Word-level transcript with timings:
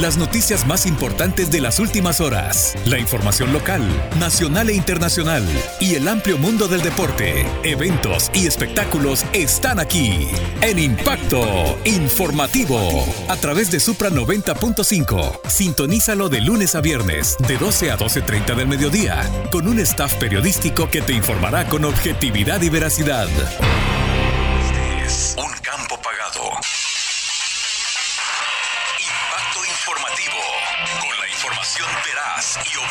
Las 0.00 0.16
noticias 0.16 0.64
más 0.64 0.86
importantes 0.86 1.50
de 1.50 1.60
las 1.60 1.80
últimas 1.80 2.20
horas, 2.20 2.76
la 2.86 3.00
información 3.00 3.52
local, 3.52 3.82
nacional 4.20 4.70
e 4.70 4.74
internacional. 4.74 5.44
Y 5.80 5.96
el 5.96 6.06
amplio 6.06 6.38
mundo 6.38 6.68
del 6.68 6.82
deporte, 6.82 7.44
eventos 7.64 8.30
y 8.32 8.46
espectáculos 8.46 9.24
están 9.32 9.80
aquí. 9.80 10.28
En 10.60 10.78
Impacto 10.78 11.76
Informativo. 11.84 13.12
A 13.28 13.34
través 13.38 13.72
de 13.72 13.80
Supra 13.80 14.08
90.5. 14.08 15.40
Sintonízalo 15.48 16.28
de 16.28 16.42
lunes 16.42 16.76
a 16.76 16.80
viernes 16.80 17.36
de 17.48 17.56
12 17.56 17.90
a 17.90 17.98
12.30 17.98 18.54
del 18.54 18.68
mediodía 18.68 19.28
con 19.50 19.66
un 19.66 19.80
staff 19.80 20.14
periodístico 20.14 20.88
que 20.88 21.02
te 21.02 21.12
informará 21.12 21.66
con 21.66 21.84
objetividad 21.84 22.62
y 22.62 22.68
veracidad. 22.68 23.26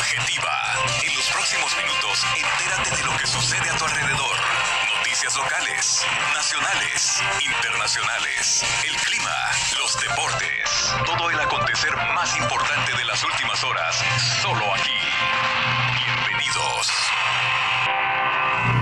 Objetiva. 0.08 0.52
En 1.02 1.14
los 1.14 1.26
próximos 1.28 1.76
minutos, 1.76 2.24
entérate 2.34 2.96
de 2.96 3.02
lo 3.04 3.16
que 3.18 3.26
sucede 3.26 3.68
a 3.68 3.76
tu 3.76 3.84
alrededor. 3.84 4.36
Noticias 4.96 5.36
locales, 5.36 6.06
nacionales, 6.32 7.22
internacionales, 7.40 8.64
el 8.86 8.96
clima, 8.96 9.36
los 9.78 10.00
deportes, 10.00 10.94
todo 11.04 11.30
el 11.30 11.38
acontecer 11.38 11.94
más 12.14 12.34
importante 12.38 12.94
de 12.96 13.04
las 13.04 13.22
últimas 13.22 13.62
horas, 13.62 14.02
solo 14.40 14.74
aquí. 14.74 15.67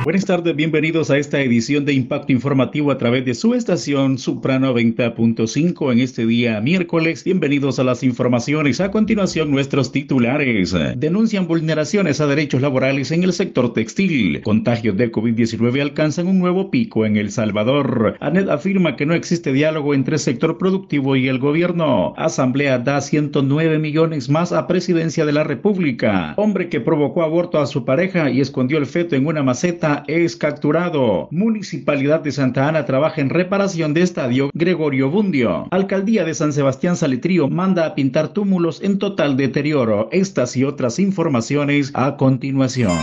Buenas 0.07 0.25
tardes, 0.25 0.55
bienvenidos 0.55 1.11
a 1.11 1.19
esta 1.19 1.41
edición 1.41 1.85
de 1.85 1.93
Impacto 1.93 2.31
Informativo 2.31 2.93
a 2.93 2.97
través 2.97 3.25
de 3.25 3.35
su 3.35 3.55
estación 3.55 4.19
Suprano 4.19 4.73
90.5 4.73 5.91
en 5.91 5.99
este 5.99 6.25
día 6.25 6.61
miércoles. 6.61 7.25
Bienvenidos 7.25 7.81
a 7.81 7.83
las 7.83 8.05
informaciones. 8.05 8.81
A 8.81 8.93
continuación, 8.93 9.51
nuestros 9.51 9.91
titulares. 9.91 10.77
Denuncian 10.97 11.49
vulneraciones 11.49 12.21
a 12.21 12.29
derechos 12.29 12.63
laborales 12.63 13.11
en 13.11 13.25
el 13.25 13.33
sector 13.33 13.73
textil. 13.73 14.43
Contagios 14.43 14.97
de 14.97 15.11
COVID-19 15.11 15.83
alcanzan 15.83 16.29
un 16.29 16.39
nuevo 16.39 16.71
pico 16.71 17.05
en 17.05 17.17
El 17.17 17.33
Salvador. 17.33 18.17
ANED 18.21 18.49
afirma 18.49 18.95
que 18.95 19.07
no 19.07 19.15
existe 19.15 19.53
diálogo 19.53 19.93
entre 19.93 20.15
el 20.15 20.21
sector 20.21 20.57
productivo 20.57 21.17
y 21.17 21.27
el 21.27 21.41
gobierno. 21.41 22.15
Asamblea 22.17 22.79
da 22.79 23.01
109 23.01 23.81
millones 23.81 24.29
más 24.29 24.53
a 24.53 24.69
presidencia 24.69 25.27
de 25.27 25.33
la 25.33 25.43
República. 25.43 26.35
Hombre 26.37 26.69
que 26.69 26.81
provocó 26.81 27.25
aborto 27.25 27.59
a 27.59 27.67
su 27.67 27.85
pareja 27.85 28.31
y 28.31 28.41
escondió 28.41 28.79
el 28.79 28.87
feto 28.87 29.17
en 29.17 29.27
una 29.27 29.43
maceta 29.43 29.96
es 30.07 30.37
capturado. 30.37 31.29
Municipalidad 31.31 32.21
de 32.21 32.33
Santa 32.33 32.69
Ana 32.69 32.85
trabaja 32.85 33.21
en 33.21 33.31
reparación 33.31 33.95
de 33.95 34.03
estadio 34.03 34.51
Gregorio 34.55 35.11
Bundio. 35.11 35.67
Alcaldía 35.71 36.25
de 36.25 36.35
San 36.35 36.53
Sebastián 36.53 36.97
Saletrío 36.97 37.49
manda 37.49 37.87
a 37.87 37.95
pintar 37.95 38.29
túmulos 38.29 38.83
en 38.83 38.99
total 38.99 39.37
deterioro. 39.37 40.09
Estas 40.13 40.57
y 40.57 40.65
otras 40.65 40.99
informaciones 40.99 41.91
a 41.95 42.17
continuación. 42.17 42.97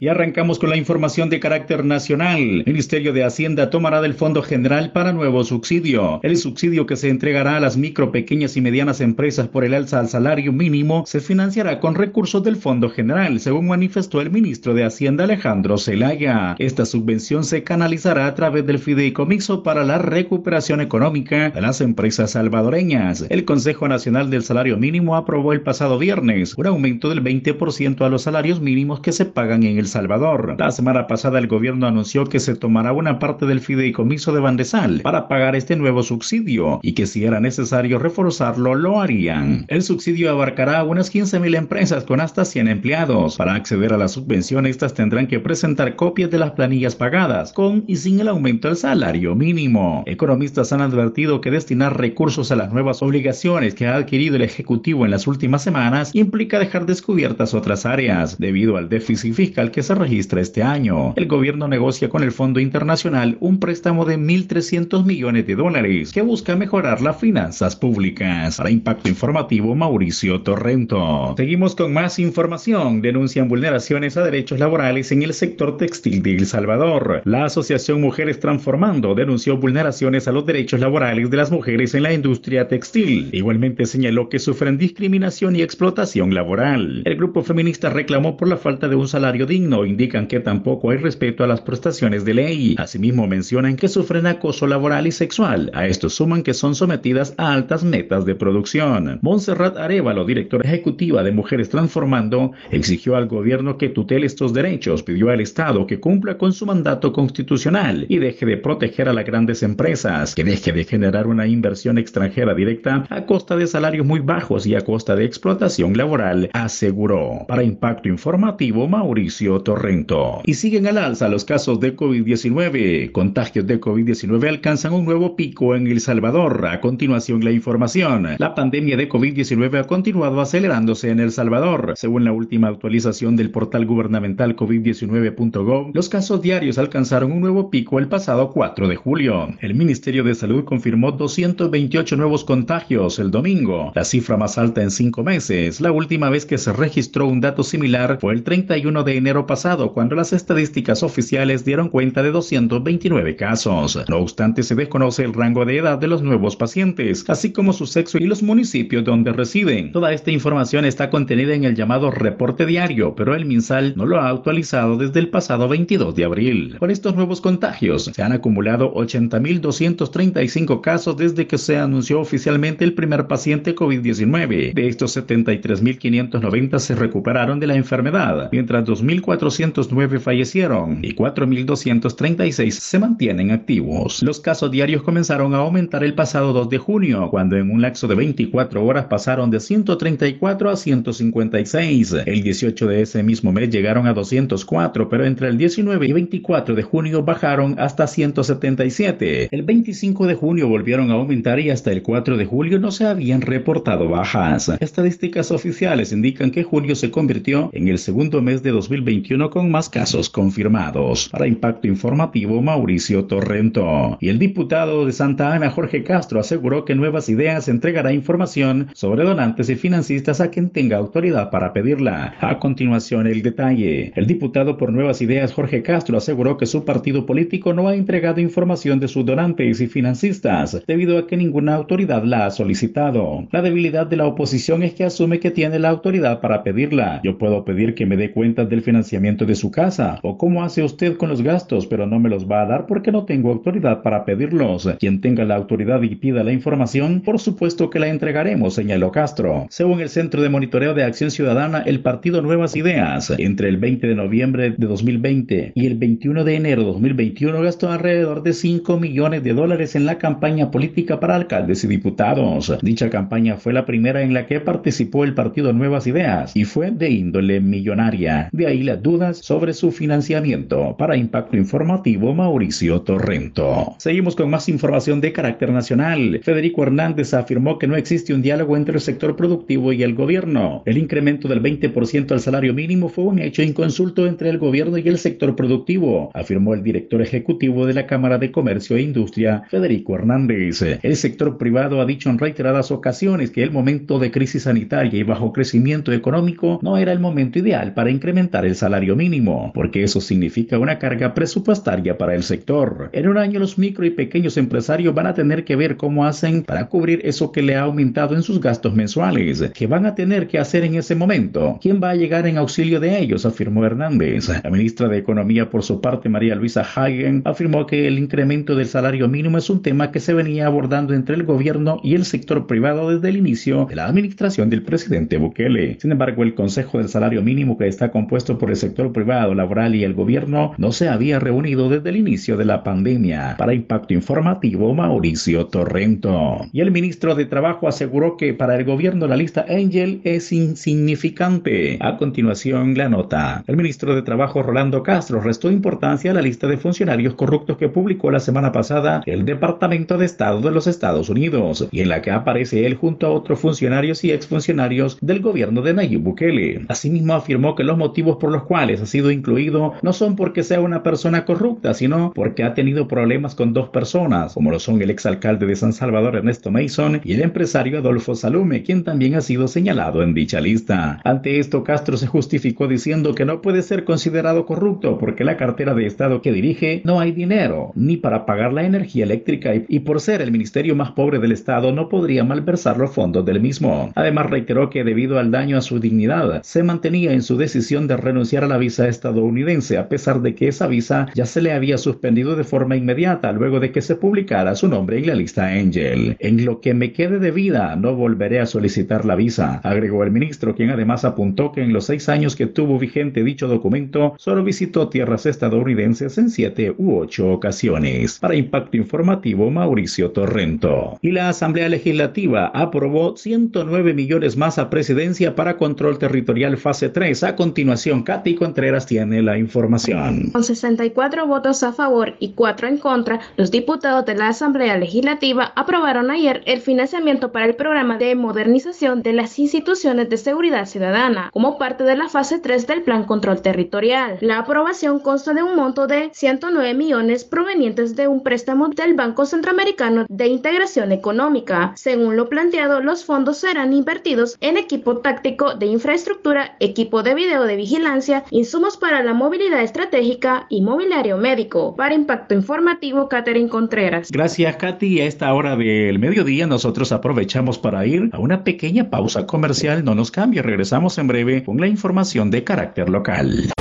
Y 0.00 0.06
arrancamos 0.06 0.60
con 0.60 0.70
la 0.70 0.76
información 0.76 1.28
de 1.28 1.40
carácter 1.40 1.84
nacional. 1.84 2.38
El 2.38 2.64
Ministerio 2.66 3.12
de 3.12 3.24
Hacienda 3.24 3.68
tomará 3.68 4.00
del 4.00 4.14
Fondo 4.14 4.42
General 4.42 4.92
para 4.92 5.12
nuevo 5.12 5.42
subsidio. 5.42 6.20
El 6.22 6.36
subsidio 6.36 6.86
que 6.86 6.94
se 6.94 7.08
entregará 7.08 7.56
a 7.56 7.60
las 7.60 7.76
micro, 7.76 8.12
pequeñas 8.12 8.56
y 8.56 8.60
medianas 8.60 9.00
empresas 9.00 9.48
por 9.48 9.64
el 9.64 9.74
alza 9.74 9.98
al 9.98 10.08
salario 10.08 10.52
mínimo 10.52 11.02
se 11.04 11.18
financiará 11.18 11.80
con 11.80 11.96
recursos 11.96 12.44
del 12.44 12.54
Fondo 12.54 12.90
General, 12.90 13.40
según 13.40 13.66
manifestó 13.66 14.20
el 14.20 14.30
ministro 14.30 14.72
de 14.72 14.84
Hacienda 14.84 15.24
Alejandro 15.24 15.78
Zelaya. 15.78 16.54
Esta 16.60 16.86
subvención 16.86 17.42
se 17.42 17.64
canalizará 17.64 18.28
a 18.28 18.36
través 18.36 18.64
del 18.66 18.78
fideicomiso 18.78 19.64
para 19.64 19.82
la 19.82 19.98
recuperación 19.98 20.80
económica 20.80 21.50
de 21.50 21.60
las 21.60 21.80
empresas 21.80 22.30
salvadoreñas. 22.30 23.26
El 23.30 23.44
Consejo 23.44 23.88
Nacional 23.88 24.30
del 24.30 24.44
Salario 24.44 24.76
Mínimo 24.76 25.16
aprobó 25.16 25.52
el 25.52 25.62
pasado 25.62 25.98
viernes 25.98 26.54
un 26.56 26.68
aumento 26.68 27.08
del 27.08 27.24
20% 27.24 28.06
a 28.06 28.08
los 28.08 28.22
salarios 28.22 28.60
mínimos 28.60 29.00
que 29.00 29.10
se 29.10 29.24
pagan 29.24 29.64
en 29.64 29.76
el 29.76 29.87
Salvador. 29.88 30.56
La 30.58 30.70
semana 30.70 31.06
pasada 31.06 31.38
el 31.38 31.48
gobierno 31.48 31.86
anunció 31.86 32.24
que 32.26 32.40
se 32.40 32.54
tomará 32.54 32.92
una 32.92 33.18
parte 33.18 33.46
del 33.46 33.60
fideicomiso 33.60 34.32
de 34.32 34.40
Bandesal 34.40 35.00
para 35.02 35.28
pagar 35.28 35.56
este 35.56 35.76
nuevo 35.76 36.02
subsidio 36.02 36.80
y 36.82 36.92
que 36.92 37.06
si 37.06 37.24
era 37.24 37.40
necesario 37.40 37.98
reforzarlo 37.98 38.74
lo 38.74 39.00
harían. 39.00 39.64
El 39.68 39.82
subsidio 39.82 40.30
abarcará 40.30 40.78
a 40.78 40.84
unas 40.84 41.12
15.000 41.12 41.56
empresas 41.56 42.04
con 42.04 42.20
hasta 42.20 42.44
100 42.44 42.68
empleados. 42.68 43.36
Para 43.36 43.54
acceder 43.54 43.92
a 43.92 43.98
la 43.98 44.08
subvención 44.08 44.66
estas 44.66 44.94
tendrán 44.94 45.26
que 45.26 45.40
presentar 45.40 45.96
copias 45.96 46.30
de 46.30 46.38
las 46.38 46.52
planillas 46.52 46.94
pagadas 46.94 47.52
con 47.52 47.84
y 47.86 47.96
sin 47.96 48.20
el 48.20 48.28
aumento 48.28 48.68
del 48.68 48.76
salario 48.76 49.34
mínimo. 49.34 50.04
Economistas 50.06 50.72
han 50.72 50.80
advertido 50.80 51.40
que 51.40 51.50
destinar 51.50 51.98
recursos 51.98 52.52
a 52.52 52.56
las 52.56 52.72
nuevas 52.72 53.02
obligaciones 53.02 53.74
que 53.74 53.86
ha 53.86 53.96
adquirido 53.96 54.36
el 54.36 54.42
Ejecutivo 54.42 55.04
en 55.04 55.10
las 55.10 55.26
últimas 55.26 55.62
semanas 55.62 56.14
implica 56.14 56.58
dejar 56.58 56.86
descubiertas 56.86 57.54
otras 57.54 57.86
áreas 57.86 58.38
debido 58.38 58.76
al 58.76 58.88
déficit 58.88 59.34
fiscal 59.34 59.70
que 59.70 59.77
se 59.82 59.94
registra 59.94 60.40
este 60.40 60.62
año. 60.62 61.14
El 61.16 61.26
gobierno 61.26 61.68
negocia 61.68 62.08
con 62.08 62.22
el 62.22 62.32
Fondo 62.32 62.60
Internacional 62.60 63.36
un 63.40 63.58
préstamo 63.58 64.04
de 64.04 64.18
1.300 64.18 65.04
millones 65.04 65.46
de 65.46 65.54
dólares 65.54 66.12
que 66.12 66.22
busca 66.22 66.56
mejorar 66.56 67.00
las 67.00 67.18
finanzas 67.18 67.76
públicas. 67.76 68.56
Para 68.56 68.70
Impacto 68.70 69.08
Informativo, 69.08 69.74
Mauricio 69.74 70.40
Torrento. 70.42 71.34
Seguimos 71.36 71.74
con 71.74 71.92
más 71.92 72.18
información. 72.18 73.02
Denuncian 73.02 73.48
vulneraciones 73.48 74.16
a 74.16 74.24
derechos 74.24 74.58
laborales 74.58 75.12
en 75.12 75.22
el 75.22 75.34
sector 75.34 75.76
textil 75.76 76.22
de 76.22 76.36
El 76.36 76.46
Salvador. 76.46 77.22
La 77.24 77.44
Asociación 77.44 78.00
Mujeres 78.00 78.40
Transformando 78.40 79.14
denunció 79.14 79.56
vulneraciones 79.56 80.28
a 80.28 80.32
los 80.32 80.46
derechos 80.46 80.80
laborales 80.80 81.30
de 81.30 81.36
las 81.36 81.50
mujeres 81.50 81.94
en 81.94 82.02
la 82.02 82.12
industria 82.12 82.68
textil. 82.68 83.28
Igualmente 83.32 83.86
señaló 83.86 84.28
que 84.28 84.38
sufren 84.38 84.78
discriminación 84.78 85.56
y 85.56 85.62
explotación 85.62 86.34
laboral. 86.34 87.02
El 87.04 87.16
grupo 87.16 87.42
feminista 87.42 87.90
reclamó 87.90 88.36
por 88.36 88.48
la 88.48 88.56
falta 88.56 88.88
de 88.88 88.96
un 88.96 89.08
salario 89.08 89.46
digno 89.46 89.67
no 89.68 89.84
indican 89.84 90.26
que 90.26 90.40
tampoco 90.40 90.90
hay 90.90 90.98
respeto 90.98 91.44
a 91.44 91.46
las 91.46 91.60
prestaciones 91.60 92.24
de 92.24 92.34
ley. 92.34 92.76
Asimismo 92.78 93.26
mencionan 93.26 93.76
que 93.76 93.88
sufren 93.88 94.26
acoso 94.26 94.66
laboral 94.66 95.06
y 95.06 95.12
sexual. 95.12 95.70
A 95.74 95.86
esto 95.86 96.08
suman 96.08 96.42
que 96.42 96.54
son 96.54 96.74
sometidas 96.74 97.34
a 97.36 97.52
altas 97.52 97.84
metas 97.84 98.24
de 98.24 98.34
producción. 98.34 99.18
Montserrat 99.22 99.76
Arevalo, 99.76 100.24
directora 100.24 100.68
ejecutiva 100.68 101.22
de 101.22 101.32
Mujeres 101.32 101.68
Transformando, 101.68 102.52
exigió 102.70 103.16
al 103.16 103.28
gobierno 103.28 103.78
que 103.78 103.88
tutele 103.88 104.26
estos 104.26 104.52
derechos, 104.52 105.02
pidió 105.02 105.30
al 105.30 105.40
Estado 105.40 105.86
que 105.86 106.00
cumpla 106.00 106.38
con 106.38 106.52
su 106.52 106.66
mandato 106.66 107.12
constitucional 107.12 108.06
y 108.08 108.18
deje 108.18 108.46
de 108.46 108.56
proteger 108.56 109.08
a 109.08 109.12
las 109.12 109.24
grandes 109.24 109.62
empresas, 109.62 110.34
que 110.34 110.44
deje 110.44 110.72
de 110.72 110.84
generar 110.84 111.26
una 111.26 111.46
inversión 111.46 111.98
extranjera 111.98 112.54
directa 112.54 113.06
a 113.10 113.26
costa 113.26 113.56
de 113.56 113.66
salarios 113.66 114.06
muy 114.06 114.20
bajos 114.20 114.66
y 114.66 114.74
a 114.74 114.80
costa 114.80 115.16
de 115.16 115.24
explotación 115.24 115.96
laboral, 115.96 116.50
aseguró. 116.52 117.44
Para 117.46 117.62
Impacto 117.62 118.08
Informativo, 118.08 118.88
Mauricio 118.88 119.57
Torrento. 119.62 120.40
Y 120.44 120.54
siguen 120.54 120.86
al 120.86 120.98
alza 120.98 121.28
los 121.28 121.44
casos 121.44 121.80
de 121.80 121.96
COVID-19. 121.96 123.12
Contagios 123.12 123.66
de 123.66 123.80
COVID-19 123.80 124.48
alcanzan 124.48 124.92
un 124.92 125.04
nuevo 125.04 125.36
pico 125.36 125.74
en 125.74 125.86
El 125.86 126.00
Salvador. 126.00 126.66
A 126.66 126.80
continuación, 126.80 127.44
la 127.44 127.50
información. 127.50 128.28
La 128.38 128.54
pandemia 128.54 128.96
de 128.96 129.08
COVID-19 129.08 129.80
ha 129.80 129.84
continuado 129.84 130.40
acelerándose 130.40 131.10
en 131.10 131.20
El 131.20 131.32
Salvador. 131.32 131.94
Según 131.96 132.24
la 132.24 132.32
última 132.32 132.68
actualización 132.68 133.36
del 133.36 133.50
portal 133.50 133.86
gubernamental 133.86 134.56
covid19.gov, 134.56 135.90
los 135.94 136.08
casos 136.08 136.42
diarios 136.42 136.78
alcanzaron 136.78 137.32
un 137.32 137.40
nuevo 137.40 137.70
pico 137.70 137.98
el 137.98 138.08
pasado 138.08 138.50
4 138.50 138.88
de 138.88 138.96
julio. 138.96 139.48
El 139.60 139.74
Ministerio 139.74 140.24
de 140.24 140.34
Salud 140.34 140.64
confirmó 140.64 141.12
228 141.12 142.16
nuevos 142.16 142.44
contagios 142.44 143.18
el 143.18 143.30
domingo, 143.30 143.92
la 143.94 144.04
cifra 144.04 144.36
más 144.36 144.58
alta 144.58 144.82
en 144.82 144.90
cinco 144.90 145.22
meses. 145.22 145.80
La 145.80 145.92
última 145.92 146.30
vez 146.30 146.46
que 146.46 146.58
se 146.58 146.72
registró 146.72 147.26
un 147.26 147.40
dato 147.40 147.62
similar 147.62 148.18
fue 148.20 148.32
el 148.32 148.42
31 148.42 149.04
de 149.04 149.16
enero 149.16 149.46
pasado, 149.48 149.92
cuando 149.92 150.14
las 150.14 150.32
estadísticas 150.32 151.02
oficiales 151.02 151.64
dieron 151.64 151.88
cuenta 151.88 152.22
de 152.22 152.30
229 152.30 153.34
casos. 153.34 153.98
No 154.08 154.18
obstante, 154.18 154.62
se 154.62 154.76
desconoce 154.76 155.24
el 155.24 155.34
rango 155.34 155.64
de 155.64 155.78
edad 155.78 155.98
de 155.98 156.06
los 156.06 156.22
nuevos 156.22 156.54
pacientes, 156.54 157.24
así 157.28 157.50
como 157.50 157.72
su 157.72 157.86
sexo 157.86 158.18
y 158.18 158.28
los 158.28 158.44
municipios 158.44 159.04
donde 159.04 159.32
residen. 159.32 159.90
Toda 159.90 160.12
esta 160.12 160.30
información 160.30 160.84
está 160.84 161.10
contenida 161.10 161.54
en 161.54 161.64
el 161.64 161.74
llamado 161.74 162.12
reporte 162.12 162.64
diario, 162.64 163.16
pero 163.16 163.34
el 163.34 163.44
MinSal 163.44 163.94
no 163.96 164.06
lo 164.06 164.20
ha 164.20 164.28
actualizado 164.28 164.96
desde 164.96 165.18
el 165.18 165.30
pasado 165.30 165.66
22 165.66 166.14
de 166.14 166.24
abril. 166.24 166.76
Con 166.78 166.92
estos 166.92 167.16
nuevos 167.16 167.40
contagios, 167.40 168.04
se 168.14 168.22
han 168.22 168.32
acumulado 168.32 168.94
80.235 168.94 170.80
casos 170.80 171.16
desde 171.16 171.48
que 171.48 171.58
se 171.58 171.78
anunció 171.78 172.20
oficialmente 172.20 172.84
el 172.84 172.94
primer 172.94 173.26
paciente 173.26 173.74
COVID-19. 173.74 174.74
De 174.74 174.88
estos 174.88 175.16
73.590 175.16 176.78
se 176.78 176.94
recuperaron 176.94 177.58
de 177.58 177.66
la 177.66 177.74
enfermedad, 177.74 178.50
mientras 178.52 178.84
2.000 178.84 179.22
1.409 179.28 180.20
fallecieron 180.20 181.00
y 181.02 181.14
4.236 181.14 182.70
se 182.70 182.98
mantienen 182.98 183.50
activos. 183.50 184.22
Los 184.22 184.40
casos 184.40 184.70
diarios 184.70 185.02
comenzaron 185.02 185.54
a 185.54 185.58
aumentar 185.58 186.02
el 186.02 186.14
pasado 186.14 186.52
2 186.52 186.70
de 186.70 186.78
junio, 186.78 187.28
cuando 187.30 187.56
en 187.56 187.70
un 187.70 187.82
lapso 187.82 188.08
de 188.08 188.14
24 188.14 188.84
horas 188.84 189.06
pasaron 189.06 189.50
de 189.50 189.60
134 189.60 190.70
a 190.70 190.76
156. 190.76 192.16
El 192.24 192.42
18 192.42 192.86
de 192.86 193.02
ese 193.02 193.22
mismo 193.22 193.52
mes 193.52 193.70
llegaron 193.70 194.06
a 194.06 194.14
204, 194.14 195.08
pero 195.08 195.26
entre 195.26 195.48
el 195.48 195.58
19 195.58 196.06
y 196.06 196.12
24 196.12 196.74
de 196.74 196.82
junio 196.82 197.22
bajaron 197.22 197.76
hasta 197.78 198.06
177. 198.06 199.48
El 199.50 199.62
25 199.62 200.26
de 200.26 200.34
junio 200.34 200.68
volvieron 200.68 201.10
a 201.10 201.14
aumentar 201.14 201.60
y 201.60 201.70
hasta 201.70 201.92
el 201.92 202.02
4 202.02 202.36
de 202.36 202.46
julio 202.46 202.78
no 202.78 202.90
se 202.90 203.04
habían 203.04 203.42
reportado 203.42 204.08
bajas. 204.08 204.70
Estadísticas 204.80 205.50
oficiales 205.50 206.12
indican 206.12 206.50
que 206.50 206.62
junio 206.62 206.94
se 206.94 207.10
convirtió 207.10 207.70
en 207.72 207.88
el 207.88 207.98
segundo 207.98 208.40
mes 208.40 208.62
de 208.62 208.72
2021 209.18 209.50
con 209.50 209.70
más 209.70 209.88
casos 209.88 210.30
confirmados. 210.30 211.28
Para 211.30 211.46
Impacto 211.46 211.88
Informativo, 211.88 212.62
Mauricio 212.62 213.24
Torrento. 213.24 214.16
Y 214.20 214.28
el 214.28 214.38
diputado 214.38 215.06
de 215.06 215.12
Santa 215.12 215.52
Ana, 215.52 215.70
Jorge 215.70 216.04
Castro, 216.04 216.40
aseguró 216.40 216.84
que 216.84 216.94
Nuevas 216.94 217.28
Ideas 217.28 217.68
entregará 217.68 218.12
información 218.12 218.88
sobre 218.94 219.24
donantes 219.24 219.70
y 219.70 219.76
financistas 219.76 220.40
a 220.40 220.50
quien 220.50 220.70
tenga 220.70 220.96
autoridad 220.96 221.50
para 221.50 221.72
pedirla. 221.72 222.34
A 222.40 222.58
continuación, 222.58 223.26
el 223.26 223.42
detalle. 223.42 224.12
El 224.14 224.26
diputado 224.26 224.76
por 224.76 224.92
Nuevas 224.92 225.20
Ideas, 225.20 225.52
Jorge 225.52 225.82
Castro, 225.82 226.16
aseguró 226.16 226.56
que 226.56 226.66
su 226.66 226.84
partido 226.84 227.26
político 227.26 227.72
no 227.72 227.88
ha 227.88 227.94
entregado 227.94 228.40
información 228.40 229.00
de 229.00 229.08
sus 229.08 229.24
donantes 229.26 229.80
y 229.80 229.86
financistas 229.88 230.82
debido 230.86 231.18
a 231.18 231.26
que 231.26 231.36
ninguna 231.36 231.74
autoridad 231.74 232.22
la 232.24 232.46
ha 232.46 232.50
solicitado. 232.50 233.48
La 233.50 233.62
debilidad 233.62 234.06
de 234.06 234.16
la 234.16 234.26
oposición 234.26 234.82
es 234.82 234.94
que 234.94 235.04
asume 235.04 235.40
que 235.40 235.50
tiene 235.50 235.78
la 235.78 235.88
autoridad 235.88 236.40
para 236.40 236.62
pedirla. 236.62 237.20
Yo 237.24 237.38
puedo 237.38 237.64
pedir 237.64 237.94
que 237.94 238.06
me 238.06 238.16
dé 238.16 238.30
cuentas 238.30 238.68
del 238.68 238.82
financiamiento 238.82 239.07
de 239.10 239.54
su 239.54 239.70
casa 239.70 240.20
o 240.22 240.36
cómo 240.36 240.62
hace 240.64 240.82
usted 240.82 241.16
con 241.16 241.28
los 241.28 241.42
gastos, 241.42 241.86
pero 241.86 242.06
no 242.06 242.18
me 242.18 242.28
los 242.28 242.48
va 242.48 242.62
a 242.62 242.66
dar 242.66 242.86
porque 242.86 243.10
no 243.10 243.24
tengo 243.24 243.50
autoridad 243.50 244.02
para 244.02 244.24
pedirlos. 244.24 244.88
Quien 244.98 245.20
tenga 245.20 245.44
la 245.44 245.56
autoridad 245.56 246.02
y 246.02 246.14
pida 246.16 246.44
la 246.44 246.52
información, 246.52 247.22
por 247.24 247.38
supuesto 247.38 247.90
que 247.90 247.98
la 247.98 248.08
entregaremos, 248.08 248.74
señaló 248.74 249.10
Castro. 249.10 249.66
Según 249.70 250.00
el 250.00 250.08
Centro 250.08 250.42
de 250.42 250.48
Monitoreo 250.48 250.94
de 250.94 251.04
Acción 251.04 251.30
Ciudadana, 251.30 251.82
el 251.86 252.00
partido 252.00 252.42
Nuevas 252.42 252.76
Ideas, 252.76 253.32
entre 253.38 253.68
el 253.68 253.78
20 253.78 254.06
de 254.06 254.14
noviembre 254.14 254.74
de 254.76 254.86
2020 254.86 255.72
y 255.74 255.86
el 255.86 255.96
21 255.96 256.44
de 256.44 256.54
enero 256.54 256.82
de 256.82 256.88
2021 256.88 257.62
gastó 257.62 257.90
alrededor 257.90 258.42
de 258.42 258.52
5 258.52 258.98
millones 258.98 259.42
de 259.42 259.54
dólares 259.54 259.96
en 259.96 260.06
la 260.06 260.18
campaña 260.18 260.70
política 260.70 261.18
para 261.18 261.34
alcaldes 261.34 261.82
y 261.84 261.88
diputados. 261.88 262.76
Dicha 262.82 263.10
campaña 263.10 263.56
fue 263.56 263.72
la 263.72 263.86
primera 263.86 264.22
en 264.22 264.34
la 264.34 264.46
que 264.46 264.60
participó 264.60 265.24
el 265.24 265.34
partido 265.34 265.72
Nuevas 265.72 266.06
Ideas 266.06 266.54
y 266.54 266.64
fue 266.64 266.90
de 266.90 267.10
índole 267.10 267.60
millonaria. 267.60 268.48
De 268.52 268.66
ahí 268.66 268.82
dudas 269.02 269.38
sobre 269.38 269.72
su 269.72 269.90
financiamiento. 269.90 270.96
Para 270.98 271.16
Impacto 271.16 271.56
Informativo, 271.56 272.34
Mauricio 272.34 273.00
Torrento. 273.02 273.94
Seguimos 273.98 274.36
con 274.36 274.50
más 274.50 274.68
información 274.68 275.20
de 275.20 275.32
carácter 275.32 275.70
nacional. 275.70 276.40
Federico 276.42 276.82
Hernández 276.82 277.34
afirmó 277.34 277.78
que 277.78 277.86
no 277.86 277.96
existe 277.96 278.34
un 278.34 278.42
diálogo 278.42 278.76
entre 278.76 278.94
el 278.94 279.00
sector 279.00 279.36
productivo 279.36 279.92
y 279.92 280.02
el 280.02 280.14
gobierno. 280.14 280.82
El 280.86 280.98
incremento 280.98 281.48
del 281.48 281.62
20% 281.62 282.32
al 282.32 282.40
salario 282.40 282.74
mínimo 282.74 283.08
fue 283.08 283.24
un 283.24 283.38
hecho 283.38 283.62
inconsulto 283.62 284.26
entre 284.26 284.50
el 284.50 284.58
gobierno 284.58 284.98
y 284.98 285.08
el 285.08 285.18
sector 285.18 285.54
productivo, 285.56 286.30
afirmó 286.34 286.74
el 286.74 286.82
director 286.82 287.22
ejecutivo 287.22 287.86
de 287.86 287.94
la 287.94 288.06
Cámara 288.06 288.38
de 288.38 288.50
Comercio 288.50 288.96
e 288.96 289.02
Industria, 289.02 289.64
Federico 289.70 290.14
Hernández. 290.14 290.82
El 291.02 291.16
sector 291.16 291.58
privado 291.58 292.00
ha 292.00 292.06
dicho 292.06 292.30
en 292.30 292.38
reiteradas 292.38 292.90
ocasiones 292.90 293.50
que 293.50 293.62
el 293.62 293.70
momento 293.70 294.18
de 294.18 294.30
crisis 294.30 294.64
sanitaria 294.64 295.18
y 295.18 295.22
bajo 295.22 295.52
crecimiento 295.52 296.12
económico 296.12 296.78
no 296.82 296.96
era 296.96 297.12
el 297.12 297.20
momento 297.20 297.58
ideal 297.58 297.94
para 297.94 298.10
incrementar 298.10 298.64
el 298.66 298.74
salario 298.74 298.87
mínimo, 298.88 299.70
porque 299.74 300.02
eso 300.02 300.20
significa 300.20 300.78
una 300.78 300.98
carga 300.98 301.34
presupuestaria 301.34 302.16
para 302.16 302.34
el 302.34 302.42
sector. 302.42 303.10
En 303.12 303.28
un 303.28 303.38
año 303.38 303.60
los 303.60 303.78
micro 303.78 304.04
y 304.04 304.10
pequeños 304.10 304.56
empresarios 304.56 305.14
van 305.14 305.26
a 305.26 305.34
tener 305.34 305.64
que 305.64 305.76
ver 305.76 305.96
cómo 305.96 306.24
hacen 306.24 306.62
para 306.62 306.88
cubrir 306.88 307.20
eso 307.24 307.52
que 307.52 307.62
le 307.62 307.76
ha 307.76 307.82
aumentado 307.82 308.34
en 308.34 308.42
sus 308.42 308.60
gastos 308.60 308.94
mensuales, 308.94 309.70
que 309.74 309.86
van 309.86 310.06
a 310.06 310.14
tener 310.14 310.48
que 310.48 310.58
hacer 310.58 310.84
en 310.84 310.94
ese 310.94 311.14
momento. 311.14 311.78
¿Quién 311.80 312.00
va 312.02 312.10
a 312.10 312.14
llegar 312.14 312.46
en 312.46 312.58
auxilio 312.58 313.00
de 313.00 313.18
ellos? 313.18 313.46
afirmó 313.46 313.84
Hernández. 313.84 314.48
La 314.48 314.70
ministra 314.70 315.08
de 315.08 315.18
Economía, 315.18 315.70
por 315.70 315.82
su 315.82 316.00
parte, 316.00 316.28
María 316.28 316.54
Luisa 316.54 316.82
Hagen, 316.82 317.42
afirmó 317.44 317.86
que 317.86 318.06
el 318.06 318.18
incremento 318.18 318.74
del 318.74 318.86
salario 318.86 319.28
mínimo 319.28 319.58
es 319.58 319.70
un 319.70 319.82
tema 319.82 320.10
que 320.10 320.20
se 320.20 320.34
venía 320.34 320.66
abordando 320.66 321.14
entre 321.14 321.34
el 321.34 321.44
gobierno 321.44 322.00
y 322.02 322.14
el 322.14 322.24
sector 322.24 322.66
privado 322.66 323.10
desde 323.10 323.28
el 323.28 323.36
inicio 323.36 323.86
de 323.86 323.96
la 323.96 324.06
administración 324.06 324.70
del 324.70 324.82
presidente 324.82 325.36
Bukele. 325.36 325.98
Sin 326.00 326.12
embargo, 326.12 326.42
el 326.42 326.54
Consejo 326.54 326.98
del 326.98 327.08
Salario 327.08 327.42
Mínimo, 327.42 327.76
que 327.76 327.88
está 327.88 328.10
compuesto 328.10 328.58
por 328.58 328.70
sector 328.78 329.12
privado, 329.12 329.54
laboral 329.54 329.94
y 329.94 330.04
el 330.04 330.14
gobierno, 330.14 330.72
no 330.78 330.92
se 330.92 331.08
había 331.08 331.38
reunido 331.38 331.88
desde 331.88 332.10
el 332.10 332.16
inicio 332.16 332.56
de 332.56 332.64
la 332.64 332.82
pandemia. 332.82 333.56
Para 333.58 333.74
Impacto 333.74 334.14
Informativo, 334.14 334.94
Mauricio 334.94 335.66
Torrento. 335.66 336.58
Y 336.72 336.80
el 336.80 336.90
ministro 336.90 337.34
de 337.34 337.46
Trabajo 337.46 337.88
aseguró 337.88 338.36
que 338.36 338.54
para 338.54 338.76
el 338.76 338.84
gobierno 338.84 339.26
la 339.26 339.36
lista 339.36 339.66
Angel 339.68 340.20
es 340.24 340.52
insignificante. 340.52 341.98
A 342.00 342.16
continuación, 342.16 342.94
la 342.96 343.08
nota. 343.08 343.64
El 343.66 343.76
ministro 343.76 344.14
de 344.14 344.22
Trabajo, 344.22 344.62
Rolando 344.62 345.02
Castro, 345.02 345.40
restó 345.40 345.70
importancia 345.70 346.30
a 346.30 346.34
la 346.34 346.42
lista 346.42 346.66
de 346.66 346.76
funcionarios 346.76 347.34
corruptos 347.34 347.76
que 347.76 347.88
publicó 347.88 348.30
la 348.30 348.40
semana 348.40 348.72
pasada 348.72 349.22
el 349.26 349.44
Departamento 349.44 350.18
de 350.18 350.26
Estado 350.26 350.60
de 350.60 350.70
los 350.70 350.86
Estados 350.86 351.28
Unidos 351.28 351.88
y 351.90 352.00
en 352.00 352.08
la 352.08 352.22
que 352.22 352.30
aparece 352.30 352.86
él 352.86 352.94
junto 352.94 353.26
a 353.26 353.30
otros 353.30 353.60
funcionarios 353.60 354.24
y 354.24 354.32
exfuncionarios 354.32 355.18
del 355.20 355.40
gobierno 355.40 355.82
de 355.82 355.94
Nayib 355.94 356.20
Bukele. 356.20 356.86
Asimismo, 356.88 357.34
afirmó 357.34 357.74
que 357.74 357.84
los 357.84 357.98
motivos 357.98 358.36
por 358.36 358.52
los 358.52 358.64
cuales 358.68 359.00
ha 359.00 359.06
sido 359.06 359.30
incluido 359.32 359.94
no 360.02 360.12
son 360.12 360.36
porque 360.36 360.62
sea 360.62 360.80
una 360.80 361.02
persona 361.02 361.44
corrupta, 361.44 361.94
sino 361.94 362.32
porque 362.34 362.62
ha 362.62 362.74
tenido 362.74 363.08
problemas 363.08 363.54
con 363.54 363.72
dos 363.72 363.88
personas, 363.88 364.54
como 364.54 364.70
lo 364.70 364.78
son 364.78 365.00
el 365.02 365.10
exalcalde 365.10 365.66
de 365.66 365.74
San 365.74 365.92
Salvador 365.92 366.36
Ernesto 366.36 366.70
Mason 366.70 367.20
y 367.24 367.32
el 367.32 367.40
empresario 367.40 367.98
Adolfo 367.98 368.34
Salume, 368.34 368.82
quien 368.82 369.02
también 369.02 369.34
ha 369.34 369.40
sido 369.40 369.66
señalado 369.66 370.22
en 370.22 370.34
dicha 370.34 370.60
lista. 370.60 371.20
Ante 371.24 371.58
esto, 371.58 371.82
Castro 371.82 372.16
se 372.18 372.26
justificó 372.26 372.86
diciendo 372.86 373.34
que 373.34 373.46
no 373.46 373.62
puede 373.62 373.82
ser 373.82 374.04
considerado 374.04 374.66
corrupto 374.66 375.18
porque 375.18 375.44
la 375.44 375.56
cartera 375.56 375.94
de 375.94 376.06
Estado 376.06 376.42
que 376.42 376.52
dirige 376.52 377.00
no 377.04 377.20
hay 377.20 377.32
dinero 377.32 377.92
ni 377.94 378.18
para 378.18 378.44
pagar 378.44 378.72
la 378.72 378.84
energía 378.84 379.24
eléctrica 379.24 379.74
y, 379.74 379.86
y 379.88 380.00
por 380.00 380.20
ser 380.20 380.42
el 380.42 380.52
ministerio 380.52 380.94
más 380.94 381.12
pobre 381.12 381.38
del 381.38 381.52
Estado 381.52 381.90
no 381.90 382.08
podría 382.10 382.44
malversar 382.44 382.98
los 382.98 383.10
fondos 383.10 383.44
del 383.44 383.60
mismo. 383.60 384.12
Además, 384.14 384.50
reiteró 384.50 384.90
que 384.90 385.04
debido 385.04 385.38
al 385.38 385.50
daño 385.50 385.78
a 385.78 385.80
su 385.80 385.98
dignidad, 385.98 386.62
se 386.62 386.82
mantenía 386.82 387.32
en 387.32 387.42
su 387.42 387.56
decisión 387.56 388.06
de 388.06 388.16
renunciar 388.16 388.57
a 388.64 388.68
la 388.68 388.78
visa 388.78 389.08
estadounidense, 389.08 389.98
a 389.98 390.08
pesar 390.08 390.42
de 390.42 390.54
que 390.54 390.68
esa 390.68 390.86
visa 390.86 391.26
ya 391.34 391.46
se 391.46 391.62
le 391.62 391.72
había 391.72 391.98
suspendido 391.98 392.56
de 392.56 392.64
forma 392.64 392.96
inmediata 392.96 393.52
luego 393.52 393.80
de 393.80 393.92
que 393.92 394.02
se 394.02 394.16
publicara 394.16 394.74
su 394.74 394.88
nombre 394.88 395.18
en 395.18 395.26
la 395.26 395.34
lista 395.34 395.66
Angel. 395.66 396.36
En 396.38 396.64
lo 396.64 396.80
que 396.80 396.94
me 396.94 397.12
quede 397.12 397.38
de 397.38 397.50
vida, 397.50 397.96
no 397.96 398.14
volveré 398.14 398.60
a 398.60 398.66
solicitar 398.66 399.24
la 399.24 399.34
visa, 399.34 399.80
agregó 399.84 400.24
el 400.24 400.30
ministro, 400.30 400.74
quien 400.74 400.90
además 400.90 401.24
apuntó 401.24 401.72
que 401.72 401.82
en 401.82 401.92
los 401.92 402.06
seis 402.06 402.28
años 402.28 402.56
que 402.56 402.66
tuvo 402.66 402.98
vigente 402.98 403.42
dicho 403.44 403.68
documento, 403.68 404.34
solo 404.38 404.64
visitó 404.64 405.08
tierras 405.08 405.46
estadounidenses 405.46 406.38
en 406.38 406.50
siete 406.50 406.94
u 406.96 407.16
ocho 407.18 407.50
ocasiones. 407.50 408.38
Para 408.38 408.54
Impacto 408.54 408.96
Informativo, 408.96 409.70
Mauricio 409.70 410.30
Torrento. 410.30 411.18
Y 411.22 411.32
la 411.32 411.48
Asamblea 411.48 411.88
Legislativa 411.88 412.66
aprobó 412.74 413.36
109 413.36 414.14
millones 414.14 414.56
más 414.56 414.78
a 414.78 414.90
presidencia 414.90 415.54
para 415.54 415.76
control 415.76 416.18
territorial 416.18 416.76
fase 416.76 417.08
3. 417.08 417.44
A 417.44 417.56
continuación, 417.56 418.22
Katy 418.22 418.47
Contreras 418.54 419.06
tiene 419.06 419.42
la 419.42 419.58
información. 419.58 420.50
Con 420.52 420.64
64 420.64 421.46
votos 421.46 421.82
a 421.82 421.92
favor 421.92 422.34
y 422.38 422.52
4 422.52 422.88
en 422.88 422.98
contra, 422.98 423.40
los 423.56 423.70
diputados 423.70 424.24
de 424.26 424.34
la 424.34 424.48
Asamblea 424.48 424.96
Legislativa 424.98 425.72
aprobaron 425.76 426.30
ayer 426.30 426.62
el 426.66 426.80
financiamiento 426.80 427.52
para 427.52 427.66
el 427.66 427.74
programa 427.74 428.18
de 428.18 428.34
modernización 428.34 429.22
de 429.22 429.32
las 429.32 429.58
instituciones 429.58 430.28
de 430.28 430.36
seguridad 430.36 430.86
ciudadana 430.86 431.50
como 431.52 431.78
parte 431.78 432.04
de 432.04 432.16
la 432.16 432.28
fase 432.28 432.58
3 432.58 432.86
del 432.86 433.02
Plan 433.02 433.24
Control 433.24 433.62
Territorial. 433.62 434.38
La 434.40 434.58
aprobación 434.58 435.20
consta 435.20 435.54
de 435.54 435.62
un 435.62 435.76
monto 435.76 436.06
de 436.06 436.30
109 436.32 436.94
millones 436.94 437.44
provenientes 437.44 438.16
de 438.16 438.28
un 438.28 438.42
préstamo 438.42 438.88
del 438.88 439.14
Banco 439.14 439.46
Centroamericano 439.46 440.26
de 440.28 440.46
Integración 440.46 441.12
Económica. 441.12 441.92
Según 441.96 442.36
lo 442.36 442.48
planteado, 442.48 443.00
los 443.00 443.24
fondos 443.24 443.58
serán 443.58 443.92
invertidos 443.92 444.56
en 444.60 444.76
equipo 444.76 445.18
táctico 445.18 445.74
de 445.74 445.86
infraestructura, 445.86 446.76
equipo 446.80 447.22
de 447.22 447.34
video 447.34 447.64
de 447.64 447.76
vigilancia, 447.76 448.27
insumos 448.50 448.96
para 448.96 449.22
la 449.22 449.34
movilidad 449.34 449.82
estratégica 449.82 450.66
y 450.68 450.82
mobiliario 450.82 451.36
médico. 451.38 451.94
Para 451.96 452.14
Impacto 452.14 452.54
Informativo, 452.54 453.28
Catherine 453.28 453.68
Contreras. 453.68 454.30
Gracias, 454.30 454.76
Katy. 454.76 455.20
A 455.20 455.24
esta 455.24 455.52
hora 455.52 455.76
del 455.76 456.18
mediodía 456.18 456.66
nosotros 456.66 457.12
aprovechamos 457.12 457.78
para 457.78 458.06
ir 458.06 458.30
a 458.32 458.38
una 458.38 458.64
pequeña 458.64 459.10
pausa 459.10 459.46
comercial. 459.46 460.04
No 460.04 460.14
nos 460.14 460.30
cambie, 460.30 460.62
regresamos 460.62 461.18
en 461.18 461.26
breve 461.28 461.64
con 461.64 461.80
la 461.80 461.86
información 461.86 462.50
de 462.50 462.64
carácter 462.64 463.08
local. 463.08 463.72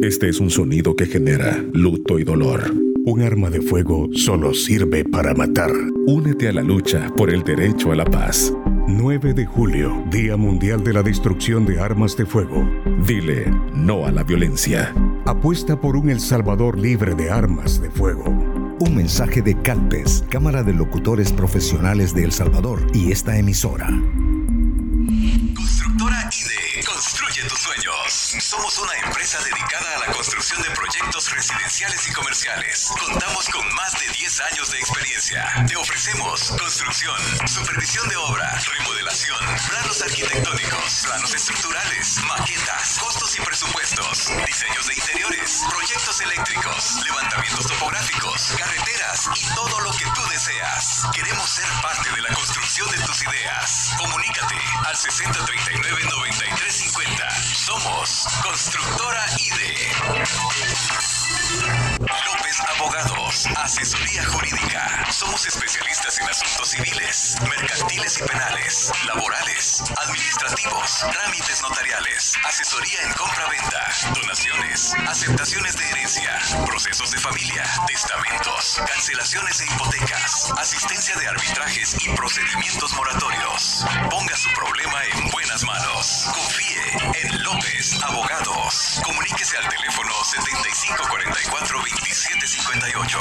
Este 0.00 0.28
es 0.28 0.38
un 0.38 0.50
sonido 0.50 0.94
que 0.94 1.06
genera 1.06 1.60
luto 1.72 2.18
y 2.18 2.24
dolor. 2.24 2.72
Un 3.04 3.22
arma 3.22 3.50
de 3.50 3.60
fuego 3.60 4.08
solo 4.12 4.54
sirve 4.54 5.04
para 5.04 5.34
matar. 5.34 5.70
Únete 6.06 6.48
a 6.48 6.52
la 6.52 6.62
lucha 6.62 7.12
por 7.16 7.30
el 7.30 7.42
derecho 7.42 7.90
a 7.90 7.96
la 7.96 8.04
paz. 8.04 8.52
9 8.88 9.34
de 9.34 9.44
julio, 9.44 10.02
Día 10.10 10.38
Mundial 10.38 10.82
de 10.82 10.94
la 10.94 11.02
Destrucción 11.02 11.66
de 11.66 11.78
Armas 11.78 12.16
de 12.16 12.24
Fuego. 12.24 12.66
Dile 13.06 13.44
no 13.74 14.06
a 14.06 14.10
la 14.10 14.24
violencia. 14.24 14.94
Apuesta 15.26 15.78
por 15.78 15.94
un 15.94 16.08
El 16.08 16.20
Salvador 16.20 16.78
libre 16.78 17.14
de 17.14 17.30
armas 17.30 17.82
de 17.82 17.90
fuego. 17.90 18.24
Un 18.80 18.96
mensaje 18.96 19.42
de 19.42 19.60
Calpes, 19.60 20.24
Cámara 20.30 20.62
de 20.62 20.72
Locutores 20.72 21.34
Profesionales 21.34 22.14
de 22.14 22.24
El 22.24 22.32
Salvador 22.32 22.80
y 22.94 23.12
esta 23.12 23.36
emisora. 23.36 23.90
Construye 26.86 27.42
tus 27.44 27.58
sueños. 27.58 28.36
Somos 28.40 28.78
una 28.78 28.94
empresa 28.94 29.38
dedicada 29.42 29.96
a 29.96 29.98
la 30.06 30.12
construcción 30.12 30.62
de 30.62 30.70
proyectos 30.70 31.30
residenciales 31.30 32.08
y 32.08 32.12
comerciales. 32.12 32.90
Contamos 32.98 33.48
con 33.48 33.66
más 33.74 33.92
de 33.98 34.08
10 34.08 34.40
años 34.52 34.70
de 34.70 34.78
experiencia. 34.78 35.64
Te 35.66 35.76
ofrecemos 35.76 36.52
construcción, 36.58 37.48
supervisión 37.48 38.08
de 38.08 38.16
obra, 38.16 38.60
remodelación, 38.78 39.38
planos 39.68 40.02
arquitectónicos, 40.02 41.00
planos 41.04 41.34
estructurales, 41.34 42.18
maquetas, 42.24 42.98
costos 42.98 43.36
y 43.38 43.40
presupuestos, 43.40 44.30
diseños 44.46 44.86
de 44.86 44.94
interiores, 44.94 45.62
proyectos 45.70 46.20
eléctricos, 46.20 47.04
levantamientos 47.04 47.66
topográficos, 47.66 48.17
carreteras 48.56 49.28
y 49.34 49.44
todo 49.54 49.80
lo 49.80 49.90
que 49.92 50.06
tú 50.14 50.22
deseas. 50.30 51.06
Queremos 51.12 51.50
ser 51.50 51.68
parte 51.82 52.10
de 52.10 52.22
la 52.22 52.32
construcción 52.34 52.90
de 52.90 52.98
tus 52.98 53.22
ideas. 53.22 53.90
Comunícate 53.98 54.56
al 54.86 54.96
6039-9350. 54.96 57.54
Somos 57.54 58.26
Constructora 58.42 59.26
IDE. 59.38 59.92
López 61.98 62.60
Abogados, 62.76 63.46
asesoría 63.56 64.24
jurídica. 64.26 65.10
Somos 65.12 65.46
especialistas 65.46 66.20
en 66.20 66.28
asuntos 66.28 66.68
civiles, 66.68 67.36
mercantiles 67.48 68.18
y 68.18 68.22
penales, 68.22 68.92
laborales, 69.04 69.82
administrativos, 69.96 71.04
trámites 71.12 71.62
notariales, 71.62 72.34
asesoría 72.44 73.00
en 73.02 73.12
compra-venta, 73.14 73.77
aceptaciones 75.06 75.76
de 75.76 75.84
herencia, 75.90 76.30
procesos 76.66 77.10
de 77.10 77.18
familia, 77.18 77.64
testamentos, 77.86 78.80
cancelaciones 78.86 79.58
de 79.58 79.66
hipotecas, 79.66 80.52
asistencia 80.56 81.14
de 81.16 81.26
arbitrajes 81.28 81.96
y 82.00 82.08
procedimientos 82.10 82.94
moratorios. 82.94 83.84
Ponga 84.10 84.36
su 84.36 84.50
problema 84.54 85.04
en 85.04 85.30
buenas 85.30 85.64
manos. 85.64 86.30
Confíe 86.34 86.80
en 87.22 87.42
López 87.42 87.98
Abogados. 88.02 89.00
Comuníquese 89.04 89.56
al 89.58 89.68
teléfono 89.68 90.12
7544 90.24 91.78
2758. 91.78 93.18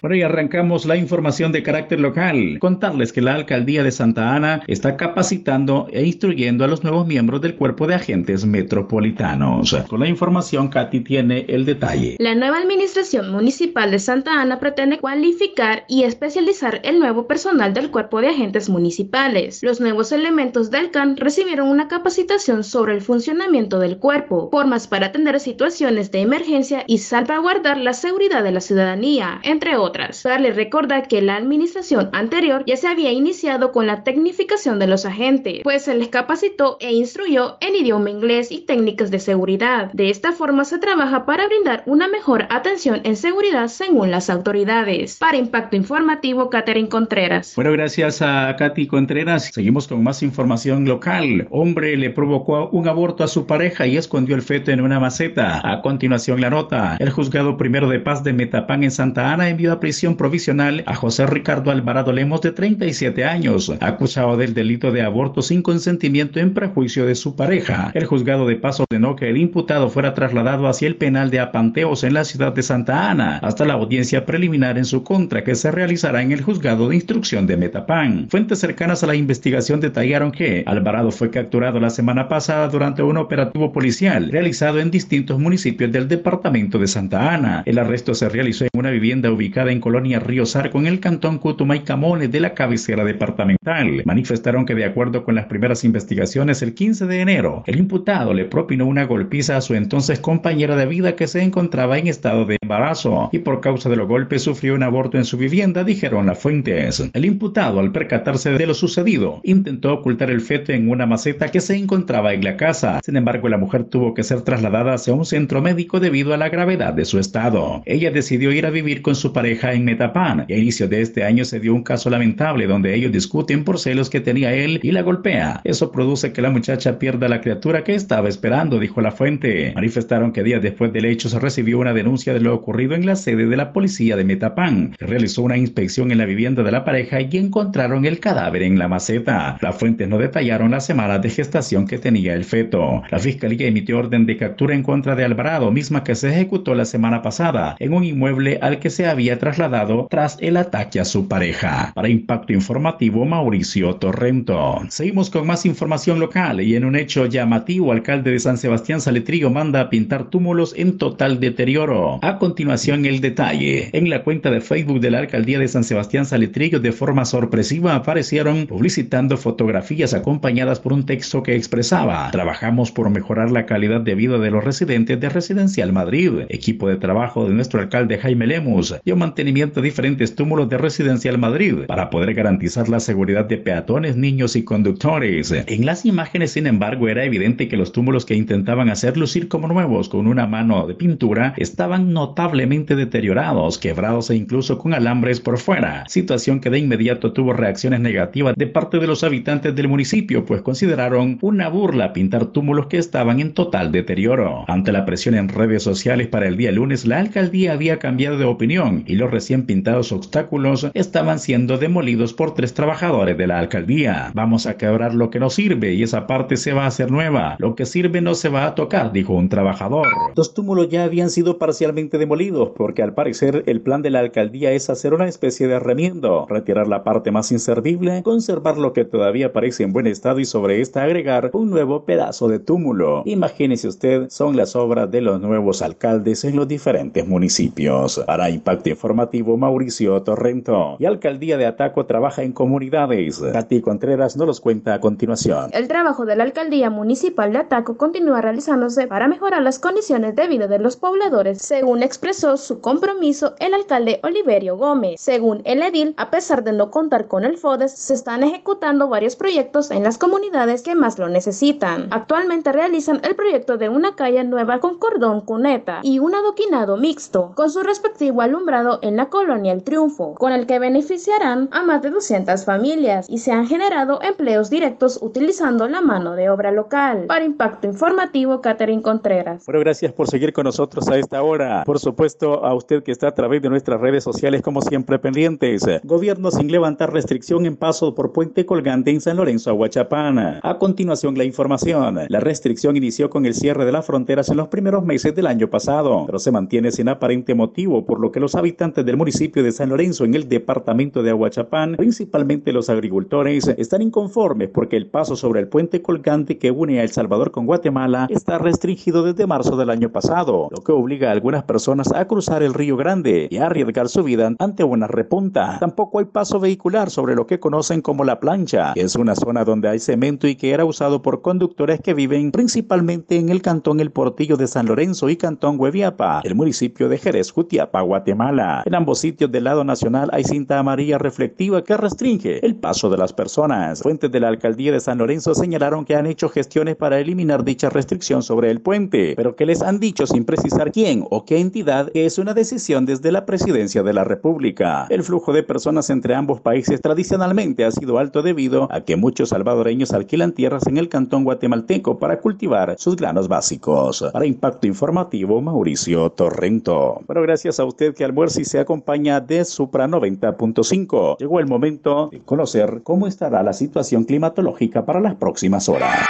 Por 0.00 0.12
ahí 0.12 0.22
arrancamos 0.22 0.86
la 0.86 0.96
información 0.96 1.50
de 1.50 1.64
carácter 1.64 1.98
local. 1.98 2.58
Contarles 2.60 3.12
que 3.12 3.20
la 3.20 3.34
alcaldía 3.34 3.82
de 3.82 3.90
Santa 3.90 4.32
Ana 4.32 4.62
está 4.68 4.96
capacitando 4.96 5.88
e 5.90 6.04
instruyendo 6.04 6.64
a 6.64 6.68
los 6.68 6.84
nuevos 6.84 7.04
miembros 7.06 7.40
del 7.40 7.56
cuerpo 7.56 7.88
de 7.88 7.96
agentes 7.96 8.46
metropolitanos. 8.46 9.76
Con 9.88 10.00
la 10.00 10.08
información, 10.08 10.68
Katy 10.68 11.00
tiene 11.00 11.46
el 11.48 11.64
detalle. 11.64 12.16
La 12.20 12.36
nueva 12.36 12.58
administración 12.58 13.32
municipal 13.32 13.90
de 13.90 13.98
Santa 13.98 14.40
Ana 14.40 14.60
pretende 14.60 14.98
cualificar 14.98 15.84
y 15.88 16.04
especializar 16.04 16.80
el 16.84 17.00
nuevo 17.00 17.26
personal 17.26 17.74
del 17.74 17.90
cuerpo 17.90 18.20
de 18.20 18.28
agentes 18.28 18.68
municipales. 18.68 19.64
Los 19.64 19.80
nuevos 19.80 20.12
elementos 20.12 20.70
del 20.70 20.92
CAN 20.92 21.16
recibieron 21.16 21.68
una 21.68 21.88
capacitación 21.88 22.62
sobre 22.62 22.94
el 22.94 23.00
funcionamiento 23.00 23.80
del 23.80 23.98
cuerpo, 23.98 24.48
formas 24.52 24.86
para 24.86 25.06
atender 25.06 25.40
situaciones 25.40 26.12
de 26.12 26.20
emergencia 26.20 26.84
y 26.86 26.98
salvaguardar 26.98 27.78
la 27.78 27.94
seguridad 27.94 28.44
de 28.44 28.52
la 28.52 28.60
ciudadanía, 28.60 29.40
entre 29.42 29.76
otros 29.76 29.87
otras. 29.88 30.22
Darle 30.22 30.52
recordar 30.52 31.08
que 31.08 31.22
la 31.22 31.36
administración 31.36 32.10
anterior 32.12 32.62
ya 32.66 32.76
se 32.76 32.88
había 32.88 33.10
iniciado 33.12 33.72
con 33.72 33.86
la 33.86 34.04
tecnificación 34.04 34.78
de 34.78 34.86
los 34.86 35.06
agentes, 35.06 35.60
pues 35.62 35.82
se 35.84 35.94
les 35.94 36.08
capacitó 36.08 36.76
e 36.80 36.92
instruyó 36.92 37.56
en 37.60 37.74
idioma 37.74 38.10
inglés 38.10 38.52
y 38.52 38.60
técnicas 38.60 39.10
de 39.10 39.18
seguridad. 39.18 39.90
De 39.92 40.10
esta 40.10 40.32
forma 40.32 40.64
se 40.64 40.78
trabaja 40.78 41.24
para 41.24 41.46
brindar 41.46 41.82
una 41.86 42.08
mejor 42.08 42.46
atención 42.50 43.00
en 43.04 43.16
seguridad 43.16 43.68
según 43.68 44.10
las 44.10 44.28
autoridades. 44.30 45.16
Para 45.16 45.38
Impacto 45.38 45.76
Informativo, 45.76 46.50
Catherine 46.50 46.88
Contreras. 46.88 47.54
Bueno, 47.56 47.72
gracias 47.72 48.20
a 48.22 48.54
Katy 48.56 48.86
Contreras. 48.86 49.50
Seguimos 49.52 49.88
con 49.88 50.02
más 50.02 50.22
información 50.22 50.84
local. 50.84 51.46
Hombre 51.50 51.96
le 51.96 52.10
provocó 52.10 52.68
un 52.70 52.88
aborto 52.88 53.24
a 53.24 53.28
su 53.28 53.46
pareja 53.46 53.86
y 53.86 53.96
escondió 53.96 54.34
el 54.36 54.42
feto 54.42 54.70
en 54.70 54.80
una 54.80 55.00
maceta. 55.00 55.60
A 55.64 55.80
continuación 55.82 56.40
la 56.40 56.50
nota. 56.50 56.96
El 56.98 57.10
juzgado 57.10 57.56
primero 57.56 57.88
de 57.88 58.00
paz 58.00 58.22
de 58.24 58.32
Metapán 58.32 58.84
en 58.84 58.90
Santa 58.90 59.32
Ana 59.32 59.48
envió 59.48 59.72
a 59.72 59.77
prisión 59.80 60.16
provisional 60.16 60.82
a 60.86 60.94
José 60.94 61.26
Ricardo 61.26 61.70
Alvarado 61.70 62.12
Lemos 62.12 62.40
de 62.40 62.52
37 62.52 63.24
años, 63.24 63.72
acusado 63.80 64.36
del 64.36 64.54
delito 64.54 64.92
de 64.92 65.02
aborto 65.02 65.42
sin 65.42 65.62
consentimiento 65.62 66.40
en 66.40 66.54
prejuicio 66.54 67.06
de 67.06 67.14
su 67.14 67.36
pareja. 67.36 67.90
El 67.94 68.06
juzgado 68.06 68.46
de 68.46 68.56
paso 68.56 68.84
ordenó 68.88 69.16
que 69.16 69.28
el 69.28 69.36
imputado 69.36 69.90
fuera 69.90 70.14
trasladado 70.14 70.68
hacia 70.68 70.88
el 70.88 70.96
penal 70.96 71.30
de 71.30 71.40
Apanteos 71.40 72.04
en 72.04 72.14
la 72.14 72.24
ciudad 72.24 72.52
de 72.52 72.62
Santa 72.62 73.10
Ana 73.10 73.38
hasta 73.38 73.64
la 73.64 73.74
audiencia 73.74 74.26
preliminar 74.26 74.78
en 74.78 74.84
su 74.84 75.02
contra 75.02 75.44
que 75.44 75.54
se 75.54 75.70
realizará 75.70 76.22
en 76.22 76.32
el 76.32 76.42
juzgado 76.42 76.88
de 76.88 76.96
instrucción 76.96 77.46
de 77.46 77.56
Metapán. 77.56 78.28
Fuentes 78.30 78.58
cercanas 78.58 79.02
a 79.02 79.06
la 79.06 79.14
investigación 79.14 79.80
detallaron 79.80 80.32
que 80.32 80.64
Alvarado 80.66 81.10
fue 81.10 81.30
capturado 81.30 81.80
la 81.80 81.90
semana 81.90 82.28
pasada 82.28 82.68
durante 82.68 83.02
un 83.02 83.16
operativo 83.16 83.72
policial 83.72 84.30
realizado 84.30 84.80
en 84.80 84.90
distintos 84.90 85.38
municipios 85.38 85.92
del 85.92 86.08
departamento 86.08 86.78
de 86.78 86.86
Santa 86.86 87.32
Ana. 87.34 87.62
El 87.66 87.78
arresto 87.78 88.14
se 88.14 88.28
realizó 88.28 88.64
en 88.64 88.70
una 88.74 88.90
vivienda 88.90 89.30
ubicada 89.30 89.67
en 89.72 89.80
Colonia 89.80 90.18
Río 90.20 90.46
Sarco 90.46 90.78
en 90.78 90.86
el 90.86 91.00
cantón 91.00 91.40
Cutumay-Camones 91.40 92.30
de 92.30 92.40
la 92.40 92.54
cabecera 92.54 93.04
departamental. 93.04 94.02
Manifestaron 94.04 94.66
que 94.66 94.74
de 94.74 94.84
acuerdo 94.84 95.24
con 95.24 95.34
las 95.34 95.46
primeras 95.46 95.84
investigaciones, 95.84 96.62
el 96.62 96.74
15 96.74 97.06
de 97.06 97.20
enero, 97.20 97.64
el 97.66 97.78
imputado 97.78 98.34
le 98.34 98.44
propinó 98.44 98.86
una 98.86 99.04
golpiza 99.04 99.56
a 99.56 99.60
su 99.60 99.74
entonces 99.74 100.20
compañera 100.20 100.76
de 100.76 100.86
vida 100.86 101.16
que 101.16 101.26
se 101.26 101.42
encontraba 101.42 101.98
en 101.98 102.06
estado 102.06 102.44
de 102.44 102.58
embarazo 102.62 103.30
y 103.32 103.38
por 103.40 103.60
causa 103.60 103.88
de 103.88 103.96
los 103.96 104.08
golpes 104.08 104.42
sufrió 104.42 104.74
un 104.74 104.82
aborto 104.82 105.18
en 105.18 105.24
su 105.24 105.36
vivienda, 105.36 105.84
dijeron 105.84 106.26
las 106.26 106.38
fuentes. 106.38 107.08
El 107.12 107.24
imputado, 107.24 107.80
al 107.80 107.92
percatarse 107.92 108.52
de 108.52 108.66
lo 108.66 108.74
sucedido, 108.74 109.40
intentó 109.44 109.94
ocultar 109.94 110.30
el 110.30 110.40
feto 110.40 110.72
en 110.72 110.88
una 110.90 111.06
maceta 111.06 111.50
que 111.50 111.60
se 111.60 111.76
encontraba 111.76 112.32
en 112.32 112.44
la 112.44 112.56
casa. 112.56 113.00
Sin 113.04 113.16
embargo, 113.16 113.48
la 113.48 113.58
mujer 113.58 113.84
tuvo 113.84 114.14
que 114.14 114.22
ser 114.22 114.42
trasladada 114.42 114.94
hacia 114.94 115.14
un 115.14 115.24
centro 115.24 115.60
médico 115.60 116.00
debido 116.00 116.34
a 116.34 116.36
la 116.36 116.48
gravedad 116.48 116.94
de 116.94 117.04
su 117.04 117.18
estado. 117.18 117.82
Ella 117.86 118.10
decidió 118.10 118.52
ir 118.52 118.66
a 118.66 118.70
vivir 118.70 119.02
con 119.02 119.14
su 119.14 119.32
pareja 119.32 119.57
en 119.62 119.84
Metapán. 119.84 120.44
Y 120.48 120.54
a 120.54 120.58
inicio 120.58 120.88
de 120.88 121.02
este 121.02 121.24
año 121.24 121.44
se 121.44 121.60
dio 121.60 121.74
un 121.74 121.82
caso 121.82 122.10
lamentable 122.10 122.66
donde 122.66 122.94
ellos 122.94 123.12
discuten 123.12 123.64
por 123.64 123.78
celos 123.78 124.10
que 124.10 124.20
tenía 124.20 124.54
él 124.54 124.80
y 124.82 124.92
la 124.92 125.02
golpea. 125.02 125.60
Eso 125.64 125.90
produce 125.90 126.32
que 126.32 126.42
la 126.42 126.50
muchacha 126.50 126.98
pierda 126.98 127.28
la 127.28 127.40
criatura 127.40 127.84
que 127.84 127.94
estaba 127.94 128.28
esperando, 128.28 128.78
dijo 128.78 129.00
la 129.00 129.10
fuente. 129.10 129.72
Manifestaron 129.74 130.32
que 130.32 130.42
días 130.42 130.62
después 130.62 130.92
del 130.92 131.04
hecho 131.04 131.28
se 131.28 131.38
recibió 131.38 131.78
una 131.78 131.92
denuncia 131.92 132.32
de 132.32 132.40
lo 132.40 132.54
ocurrido 132.54 132.94
en 132.94 133.06
la 133.06 133.16
sede 133.16 133.46
de 133.46 133.56
la 133.56 133.72
policía 133.72 134.16
de 134.16 134.24
Metapán. 134.24 134.94
realizó 134.98 135.42
una 135.42 135.56
inspección 135.56 136.12
en 136.12 136.18
la 136.18 136.24
vivienda 136.24 136.62
de 136.62 136.72
la 136.72 136.84
pareja 136.84 137.20
y 137.20 137.36
encontraron 137.36 138.04
el 138.04 138.20
cadáver 138.20 138.62
en 138.62 138.78
la 138.78 138.88
maceta. 138.88 139.58
Las 139.60 139.76
fuentes 139.76 140.08
no 140.08 140.18
detallaron 140.18 140.70
las 140.70 140.86
semanas 140.86 141.20
de 141.22 141.30
gestación 141.30 141.86
que 141.86 141.98
tenía 141.98 142.34
el 142.34 142.44
feto. 142.44 143.02
La 143.10 143.18
fiscalía 143.18 143.66
emitió 143.66 143.98
orden 143.98 144.26
de 144.26 144.36
captura 144.36 144.74
en 144.74 144.82
contra 144.82 145.14
de 145.14 145.24
Alvarado, 145.24 145.70
misma 145.70 146.04
que 146.04 146.14
se 146.14 146.30
ejecutó 146.30 146.74
la 146.74 146.84
semana 146.84 147.22
pasada 147.22 147.76
en 147.78 147.92
un 147.92 148.04
inmueble 148.04 148.58
al 148.60 148.78
que 148.78 148.90
se 148.90 149.06
había 149.06 149.38
trasladado 149.48 150.08
tras 150.10 150.36
el 150.40 150.58
ataque 150.58 151.00
a 151.00 151.06
su 151.06 151.26
pareja. 151.26 151.92
Para 151.94 152.10
Impacto 152.10 152.52
Informativo, 152.52 153.24
Mauricio 153.24 153.94
Torrento. 153.94 154.82
Seguimos 154.90 155.30
con 155.30 155.46
más 155.46 155.64
información 155.64 156.20
local 156.20 156.60
y 156.60 156.76
en 156.76 156.84
un 156.84 156.96
hecho 156.96 157.24
llamativo, 157.24 157.90
alcalde 157.90 158.30
de 158.30 158.40
San 158.40 158.58
Sebastián 158.58 159.00
Saletrillo 159.00 159.48
manda 159.48 159.80
a 159.80 159.88
pintar 159.88 160.28
túmulos 160.28 160.74
en 160.76 160.98
total 160.98 161.40
deterioro. 161.40 162.18
A 162.20 162.38
continuación, 162.38 163.06
el 163.06 163.22
detalle. 163.22 163.88
En 163.94 164.10
la 164.10 164.22
cuenta 164.22 164.50
de 164.50 164.60
Facebook 164.60 165.00
de 165.00 165.12
la 165.12 165.20
alcaldía 165.20 165.58
de 165.58 165.68
San 165.68 165.82
Sebastián 165.82 166.26
Saletrillo, 166.26 166.78
de 166.78 166.92
forma 166.92 167.24
sorpresiva, 167.24 167.94
aparecieron 167.94 168.66
publicitando 168.66 169.38
fotografías 169.38 170.12
acompañadas 170.12 170.78
por 170.78 170.92
un 170.92 171.06
texto 171.06 171.42
que 171.42 171.56
expresaba: 171.56 172.30
Trabajamos 172.32 172.92
por 172.92 173.08
mejorar 173.08 173.50
la 173.50 173.64
calidad 173.64 174.02
de 174.02 174.14
vida 174.14 174.36
de 174.36 174.50
los 174.50 174.62
residentes 174.62 175.18
de 175.18 175.30
Residencial 175.30 175.90
Madrid. 175.94 176.32
Equipo 176.50 176.86
de 176.86 176.96
trabajo 176.96 177.48
de 177.48 177.54
nuestro 177.54 177.80
alcalde 177.80 178.18
Jaime 178.18 178.46
Lemus. 178.46 178.96
Yo 179.06 179.16
de 179.44 179.82
diferentes 179.82 180.34
túmulos 180.34 180.68
de 180.68 180.78
Residencial 180.78 181.38
Madrid 181.38 181.84
para 181.86 182.10
poder 182.10 182.34
garantizar 182.34 182.88
la 182.88 182.98
seguridad 182.98 183.44
de 183.44 183.56
peatones, 183.56 184.16
niños 184.16 184.56
y 184.56 184.64
conductores. 184.64 185.52
En 185.52 185.86
las 185.86 186.04
imágenes, 186.04 186.50
sin 186.52 186.66
embargo, 186.66 187.08
era 187.08 187.24
evidente 187.24 187.68
que 187.68 187.76
los 187.76 187.92
túmulos 187.92 188.26
que 188.26 188.34
intentaban 188.34 188.90
hacer 188.90 189.16
lucir 189.16 189.46
como 189.46 189.68
nuevos 189.68 190.08
con 190.08 190.26
una 190.26 190.48
mano 190.48 190.88
de 190.88 190.94
pintura 190.94 191.54
estaban 191.56 192.12
notablemente 192.12 192.96
deteriorados, 192.96 193.78
quebrados 193.78 194.30
e 194.30 194.34
incluso 194.34 194.76
con 194.76 194.92
alambres 194.92 195.40
por 195.40 195.58
fuera, 195.58 196.04
situación 196.08 196.58
que 196.58 196.70
de 196.70 196.80
inmediato 196.80 197.32
tuvo 197.32 197.52
reacciones 197.52 198.00
negativas 198.00 198.56
de 198.56 198.66
parte 198.66 198.98
de 198.98 199.06
los 199.06 199.22
habitantes 199.22 199.74
del 199.76 199.86
municipio, 199.86 200.44
pues 200.44 200.62
consideraron 200.62 201.38
una 201.42 201.68
burla 201.68 202.12
pintar 202.12 202.46
túmulos 202.46 202.86
que 202.86 202.98
estaban 202.98 203.38
en 203.38 203.54
total 203.54 203.92
deterioro. 203.92 204.64
Ante 204.66 204.90
la 204.90 205.06
presión 205.06 205.36
en 205.36 205.48
redes 205.48 205.84
sociales 205.84 206.26
para 206.26 206.48
el 206.48 206.56
día 206.56 206.72
lunes, 206.72 207.06
la 207.06 207.20
alcaldía 207.20 207.74
había 207.74 208.00
cambiado 208.00 208.36
de 208.36 208.44
opinión 208.44 209.04
y 209.06 209.14
los 209.14 209.27
recién 209.28 209.66
pintados 209.66 210.12
obstáculos 210.12 210.90
estaban 210.94 211.38
siendo 211.38 211.78
demolidos 211.78 212.32
por 212.32 212.54
tres 212.54 212.74
trabajadores 212.74 213.36
de 213.36 213.46
la 213.46 213.58
alcaldía. 213.58 214.30
Vamos 214.34 214.66
a 214.66 214.76
quebrar 214.76 215.14
lo 215.14 215.30
que 215.30 215.38
no 215.38 215.50
sirve 215.50 215.94
y 215.94 216.02
esa 216.02 216.26
parte 216.26 216.56
se 216.56 216.72
va 216.72 216.84
a 216.84 216.88
hacer 216.88 217.10
nueva. 217.10 217.56
Lo 217.58 217.74
que 217.74 217.86
sirve 217.86 218.20
no 218.20 218.34
se 218.34 218.48
va 218.48 218.66
a 218.66 218.74
tocar, 218.74 219.12
dijo 219.12 219.34
un 219.34 219.48
trabajador. 219.48 220.08
Los 220.34 220.54
túmulos 220.54 220.88
ya 220.88 221.04
habían 221.04 221.30
sido 221.30 221.58
parcialmente 221.58 222.18
demolidos 222.18 222.70
porque 222.76 223.02
al 223.02 223.14
parecer 223.14 223.62
el 223.66 223.80
plan 223.80 224.02
de 224.02 224.10
la 224.10 224.20
alcaldía 224.20 224.72
es 224.72 224.90
hacer 224.90 225.14
una 225.14 225.28
especie 225.28 225.68
de 225.68 225.78
remiendo, 225.78 226.46
retirar 226.48 226.88
la 226.88 227.04
parte 227.04 227.30
más 227.30 227.52
inservible, 227.52 228.22
conservar 228.22 228.78
lo 228.78 228.92
que 228.92 229.04
todavía 229.04 229.52
parece 229.52 229.84
en 229.84 229.92
buen 229.92 230.06
estado 230.06 230.40
y 230.40 230.44
sobre 230.44 230.80
esta 230.80 231.02
agregar 231.02 231.50
un 231.52 231.70
nuevo 231.70 232.04
pedazo 232.04 232.48
de 232.48 232.58
túmulo. 232.58 233.22
Imagínese 233.26 233.88
usted, 233.88 234.28
son 234.30 234.56
las 234.56 234.74
obras 234.74 235.10
de 235.10 235.20
los 235.20 235.40
nuevos 235.40 235.82
alcaldes 235.82 236.44
en 236.44 236.56
los 236.56 236.66
diferentes 236.66 237.26
municipios. 237.26 238.22
Para 238.26 238.50
Impacto 238.50 238.88
Informativo, 239.08 239.56
Mauricio 239.56 240.22
Torrento. 240.22 240.96
Y 240.98 241.06
Alcaldía 241.06 241.56
de 241.56 241.64
Ataco 241.64 242.04
trabaja 242.04 242.42
en 242.42 242.52
comunidades. 242.52 243.40
Katy 243.54 243.80
Contreras 243.80 244.36
nos 244.36 244.46
los 244.46 244.60
cuenta 244.60 244.92
a 244.92 245.00
continuación. 245.00 245.70
El 245.72 245.88
trabajo 245.88 246.26
de 246.26 246.36
la 246.36 246.44
Alcaldía 246.44 246.90
Municipal 246.90 247.50
de 247.50 247.60
Ataco 247.60 247.96
continúa 247.96 248.42
realizándose 248.42 249.06
para 249.06 249.26
mejorar 249.26 249.62
las 249.62 249.78
condiciones 249.78 250.36
de 250.36 250.46
vida 250.46 250.66
de 250.66 250.78
los 250.78 250.96
pobladores, 250.96 251.62
según 251.62 252.02
expresó 252.02 252.58
su 252.58 252.82
compromiso 252.82 253.54
el 253.60 253.72
alcalde 253.72 254.20
Oliverio 254.22 254.76
Gómez. 254.76 255.18
Según 255.18 255.62
el 255.64 255.80
edil, 255.80 256.12
a 256.18 256.30
pesar 256.30 256.62
de 256.62 256.74
no 256.74 256.90
contar 256.90 257.28
con 257.28 257.46
el 257.46 257.56
FODES, 257.56 257.92
se 257.92 258.12
están 258.12 258.42
ejecutando 258.42 259.08
varios 259.08 259.36
proyectos 259.36 259.90
en 259.90 260.02
las 260.02 260.18
comunidades 260.18 260.82
que 260.82 260.94
más 260.94 261.18
lo 261.18 261.30
necesitan. 261.30 262.08
Actualmente 262.10 262.72
realizan 262.72 263.22
el 263.24 263.34
proyecto 263.34 263.78
de 263.78 263.88
una 263.88 264.16
calle 264.16 264.44
nueva 264.44 264.80
con 264.80 264.98
cordón 264.98 265.40
cuneta 265.40 266.00
y 266.02 266.18
un 266.18 266.34
adoquinado 266.34 266.98
mixto, 266.98 267.52
con 267.54 267.70
su 267.70 267.80
respectivo 267.80 268.42
alumbrado 268.42 268.97
en 269.02 269.16
la 269.16 269.26
colonia 269.26 269.72
El 269.72 269.82
Triunfo, 269.82 270.34
con 270.34 270.52
el 270.52 270.66
que 270.66 270.78
beneficiarán 270.78 271.68
a 271.72 271.82
más 271.82 272.02
de 272.02 272.10
200 272.10 272.64
familias 272.64 273.26
y 273.28 273.38
se 273.38 273.52
han 273.52 273.66
generado 273.66 274.20
empleos 274.22 274.70
directos 274.70 275.18
utilizando 275.22 275.88
la 275.88 276.00
mano 276.00 276.34
de 276.34 276.50
obra 276.50 276.72
local. 276.72 277.24
Para 277.26 277.44
Impacto 277.44 277.86
Informativo, 277.86 278.60
Catherine 278.60 279.02
Contreras. 279.02 279.64
Bueno, 279.66 279.80
gracias 279.80 280.12
por 280.12 280.28
seguir 280.28 280.52
con 280.52 280.64
nosotros 280.64 281.08
a 281.08 281.18
esta 281.18 281.42
hora. 281.42 281.84
Por 281.84 281.98
supuesto, 281.98 282.64
a 282.64 282.74
usted 282.74 283.02
que 283.02 283.12
está 283.12 283.28
a 283.28 283.34
través 283.34 283.62
de 283.62 283.68
nuestras 283.68 284.00
redes 284.00 284.24
sociales, 284.24 284.62
como 284.62 284.82
siempre, 284.82 285.18
pendientes. 285.18 285.84
Gobierno 286.04 286.50
sin 286.50 286.70
levantar 286.70 287.12
restricción 287.12 287.66
en 287.66 287.76
paso 287.76 288.14
por 288.14 288.32
puente 288.32 288.66
colgante 288.66 289.10
en 289.10 289.20
San 289.20 289.36
Lorenzo, 289.36 289.70
Aguachapán. 289.70 290.38
A 290.62 290.78
continuación, 290.78 291.36
la 291.36 291.44
información. 291.44 292.20
La 292.28 292.40
restricción 292.40 292.96
inició 292.96 293.30
con 293.30 293.46
el 293.46 293.54
cierre 293.54 293.84
de 293.84 293.92
las 293.92 294.06
fronteras 294.06 294.48
en 294.48 294.56
los 294.56 294.68
primeros 294.68 295.04
meses 295.04 295.34
del 295.34 295.46
año 295.46 295.68
pasado, 295.68 296.24
pero 296.26 296.38
se 296.38 296.50
mantiene 296.50 296.90
sin 296.90 297.08
aparente 297.08 297.54
motivo, 297.54 298.04
por 298.04 298.20
lo 298.20 298.32
que 298.32 298.40
los 298.40 298.54
habitantes 298.54 298.87
del 298.88 299.18
municipio 299.18 299.62
de 299.62 299.70
San 299.70 299.90
Lorenzo 299.90 300.24
en 300.24 300.34
el 300.34 300.48
departamento 300.48 301.22
de 301.22 301.30
Aguachapán, 301.30 301.96
principalmente 301.96 302.72
los 302.72 302.88
agricultores, 302.88 303.68
están 303.76 304.00
inconformes 304.00 304.70
porque 304.72 304.96
el 304.96 305.06
paso 305.06 305.36
sobre 305.36 305.60
el 305.60 305.68
puente 305.68 306.00
colgante 306.00 306.56
que 306.56 306.70
une 306.70 306.98
a 306.98 307.02
El 307.02 307.10
Salvador 307.10 307.50
con 307.50 307.66
Guatemala 307.66 308.26
está 308.30 308.56
restringido 308.58 309.22
desde 309.22 309.46
marzo 309.46 309.76
del 309.76 309.90
año 309.90 310.10
pasado, 310.10 310.68
lo 310.70 310.82
que 310.82 310.92
obliga 310.92 311.28
a 311.28 311.32
algunas 311.32 311.64
personas 311.64 312.10
a 312.12 312.26
cruzar 312.26 312.62
el 312.62 312.72
Río 312.72 312.96
Grande 312.96 313.48
y 313.50 313.58
a 313.58 313.66
arriesgar 313.66 314.08
su 314.08 314.24
vida 314.24 314.50
ante 314.58 314.84
una 314.84 315.06
repunta. 315.06 315.76
Tampoco 315.78 316.18
hay 316.18 316.24
paso 316.24 316.58
vehicular 316.58 317.10
sobre 317.10 317.34
lo 317.34 317.46
que 317.46 317.60
conocen 317.60 318.00
como 318.00 318.24
la 318.24 318.40
plancha, 318.40 318.94
que 318.94 319.02
es 319.02 319.16
una 319.16 319.34
zona 319.34 319.64
donde 319.64 319.88
hay 319.88 319.98
cemento 319.98 320.48
y 320.48 320.56
que 320.56 320.70
era 320.70 320.86
usado 320.86 321.20
por 321.20 321.42
conductores 321.42 322.00
que 322.00 322.14
viven 322.14 322.52
principalmente 322.52 323.36
en 323.36 323.50
el 323.50 323.60
cantón 323.60 324.00
El 324.00 324.12
Portillo 324.12 324.56
de 324.56 324.66
San 324.66 324.86
Lorenzo 324.86 325.28
y 325.28 325.36
cantón 325.36 325.78
Hueviapa, 325.78 326.40
el 326.44 326.54
municipio 326.54 327.10
de 327.10 327.18
Jerez, 327.18 327.50
Jutiapa, 327.50 328.00
Guatemala. 328.00 328.77
En 328.84 328.94
ambos 328.94 329.18
sitios 329.18 329.50
del 329.50 329.64
lado 329.64 329.84
nacional 329.84 330.30
hay 330.32 330.44
cinta 330.44 330.78
amarilla 330.78 331.18
reflectiva 331.18 331.82
que 331.82 331.96
restringe 331.96 332.64
el 332.64 332.76
paso 332.76 333.10
de 333.10 333.18
las 333.18 333.32
personas. 333.32 334.02
Fuentes 334.02 334.30
de 334.30 334.40
la 334.40 334.48
alcaldía 334.48 334.92
de 334.92 335.00
San 335.00 335.18
Lorenzo 335.18 335.54
señalaron 335.54 336.04
que 336.04 336.14
han 336.14 336.26
hecho 336.26 336.48
gestiones 336.48 336.96
para 336.96 337.18
eliminar 337.18 337.64
dicha 337.64 337.90
restricción 337.90 338.42
sobre 338.42 338.70
el 338.70 338.80
puente, 338.80 339.34
pero 339.36 339.56
que 339.56 339.66
les 339.66 339.82
han 339.82 340.00
dicho 340.00 340.26
sin 340.26 340.44
precisar 340.44 340.92
quién 340.92 341.24
o 341.30 341.44
qué 341.44 341.58
entidad 341.58 342.10
que 342.12 342.26
es 342.26 342.38
una 342.38 342.54
decisión 342.54 343.06
desde 343.06 343.32
la 343.32 343.46
presidencia 343.46 344.02
de 344.02 344.12
la 344.12 344.24
República. 344.24 345.06
El 345.10 345.22
flujo 345.22 345.52
de 345.52 345.62
personas 345.62 346.10
entre 346.10 346.34
ambos 346.34 346.60
países 346.60 347.00
tradicionalmente 347.00 347.84
ha 347.84 347.90
sido 347.90 348.18
alto 348.18 348.42
debido 348.42 348.88
a 348.90 349.02
que 349.02 349.16
muchos 349.16 349.50
salvadoreños 349.50 350.12
alquilan 350.12 350.52
tierras 350.52 350.86
en 350.86 350.96
el 350.96 351.08
cantón 351.08 351.44
guatemalteco 351.44 352.18
para 352.18 352.40
cultivar 352.40 352.96
sus 352.98 353.16
granos 353.16 353.48
básicos. 353.48 354.24
Para 354.32 354.46
Impacto 354.46 354.86
Informativo, 354.86 355.60
Mauricio 355.60 356.30
Torrento. 356.30 357.20
Bueno, 357.26 357.42
gracias 357.42 357.80
a 357.80 357.84
usted 357.84 358.14
que 358.14 358.24
almuerza 358.24 358.60
y 358.60 358.64
se 358.68 358.78
acompaña 358.78 359.40
de 359.40 359.64
Supra 359.64 360.06
90.5. 360.06 361.38
Llegó 361.38 361.58
el 361.58 361.66
momento 361.66 362.28
de 362.30 362.40
conocer 362.40 363.00
cómo 363.02 363.26
estará 363.26 363.62
la 363.62 363.72
situación 363.72 364.24
climatológica 364.24 365.04
para 365.06 365.20
las 365.20 365.34
próximas 365.36 365.88
horas. 365.88 366.26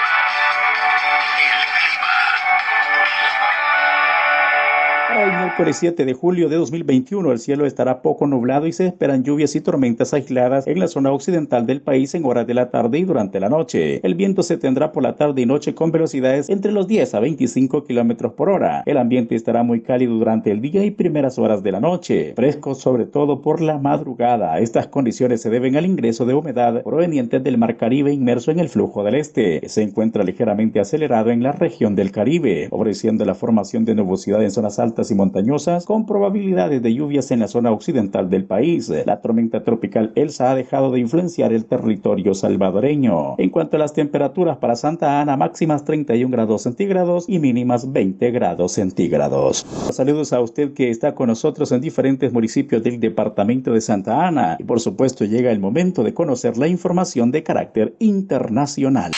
Miércoles 5.59 5.79
7 5.81 6.05
de 6.05 6.15
julio 6.15 6.49
de 6.49 6.55
2021 6.55 7.33
el 7.33 7.41
cielo 7.41 7.67
estará 7.67 8.01
poco 8.01 8.29
nublado 8.29 8.69
y 8.69 8.73
se 8.73 8.87
esperan 8.87 9.25
lluvias 9.25 9.57
y 9.57 9.61
tormentas 9.61 10.15
aisladas 10.15 10.69
en 10.69 10.79
la 10.79 10.87
zona 10.87 11.11
occidental 11.11 11.67
del 11.67 11.81
país 11.81 12.15
en 12.15 12.25
horas 12.25 12.47
de 12.47 12.55
la 12.55 12.71
tarde 12.71 13.01
y 13.01 13.03
durante 13.03 13.41
la 13.41 13.49
noche. 13.49 13.99
El 14.05 14.15
viento 14.15 14.45
se 14.45 14.57
tendrá 14.57 14.93
por 14.93 15.03
la 15.03 15.17
tarde 15.17 15.43
y 15.43 15.47
noche 15.47 15.75
con 15.75 15.91
velocidades 15.91 16.49
entre 16.49 16.71
los 16.71 16.87
10 16.87 17.13
a 17.13 17.19
25 17.19 17.83
kilómetros 17.83 18.35
por 18.35 18.51
hora. 18.51 18.85
El 18.87 18.99
ambiente 18.99 19.35
estará 19.35 19.65
muy 19.65 19.81
cálido 19.81 20.15
durante 20.15 20.53
el 20.53 20.61
día 20.61 20.85
y 20.85 20.93
primeras 20.93 21.41
horas 21.41 21.61
de 21.65 21.73
la 21.73 21.81
noche, 21.81 22.35
fresco 22.37 22.77
sobre 22.77 23.07
todo 23.07 23.43
por 23.43 23.61
la 23.61 23.79
madrugada. 23.79 24.61
Estas 24.61 24.87
condiciones 24.87 25.43
se 25.43 25.51
deben 25.51 25.75
al 25.75 25.87
ingreso 25.87 26.25
de 26.25 26.35
humedad 26.35 26.85
proveniente 26.85 27.41
del 27.41 27.59
mar 27.59 27.77
Caribe 27.77 28.13
inmerso 28.13 28.53
en 28.53 28.61
el 28.61 28.69
flujo 28.69 29.03
del 29.03 29.17
este, 29.17 29.69
se 29.69 29.83
encuentra 29.83 30.23
ligeramente 30.23 30.79
acelerado 30.79 31.31
en 31.31 31.43
la 31.43 31.51
región 31.51 31.97
del 31.97 32.13
Caribe, 32.13 32.69
ofreciendo 32.71 33.25
la 33.25 33.35
formación 33.35 33.85
de 33.85 33.97
nubosidad 33.97 34.41
en 34.45 34.53
zonas 34.53 34.79
altas 34.79 35.11
y 35.11 35.17
montañosas 35.17 35.48
con 35.87 36.05
probabilidades 36.05 36.83
de 36.83 36.93
lluvias 36.93 37.31
en 37.31 37.41
la 37.41 37.49
zona 37.49 37.73
occidental 37.73 38.29
del 38.29 38.45
país. 38.45 38.93
La 39.07 39.23
tormenta 39.23 39.65
tropical 39.65 40.13
Elsa 40.15 40.51
ha 40.51 40.55
dejado 40.55 40.91
de 40.91 41.01
influenciar 41.01 41.55
el 41.55 41.65
territorio 41.65 42.35
salvadoreño. 42.35 43.37
En 43.39 43.49
cuanto 43.49 43.77
a 43.77 43.79
las 43.79 43.95
temperaturas 43.95 44.59
para 44.59 44.77
Santa 44.77 45.23
Ana, 45.23 45.39
máximas 45.39 45.85
31 45.85 46.31
grados 46.31 46.63
centígrados 46.63 47.25
y 47.29 47.39
mínimas 47.39 47.91
20 47.91 48.31
grados 48.31 48.73
centígrados. 48.73 49.65
Saludos 49.91 50.35
a 50.35 50.41
usted 50.41 50.75
que 50.75 50.91
está 50.91 51.15
con 51.15 51.29
nosotros 51.29 51.73
en 51.73 51.81
diferentes 51.81 52.31
municipios 52.31 52.83
del 52.83 53.01
departamento 53.01 53.73
de 53.73 53.81
Santa 53.81 54.27
Ana 54.27 54.57
y 54.59 54.65
por 54.65 54.81
supuesto 54.81 55.25
llega 55.25 55.51
el 55.51 55.61
momento 55.61 56.05
de 56.05 56.13
conocer 56.13 56.59
la 56.59 56.69
información 56.69 57.31
de 57.31 57.43
carácter 57.43 57.95
internacional. 57.99 59.13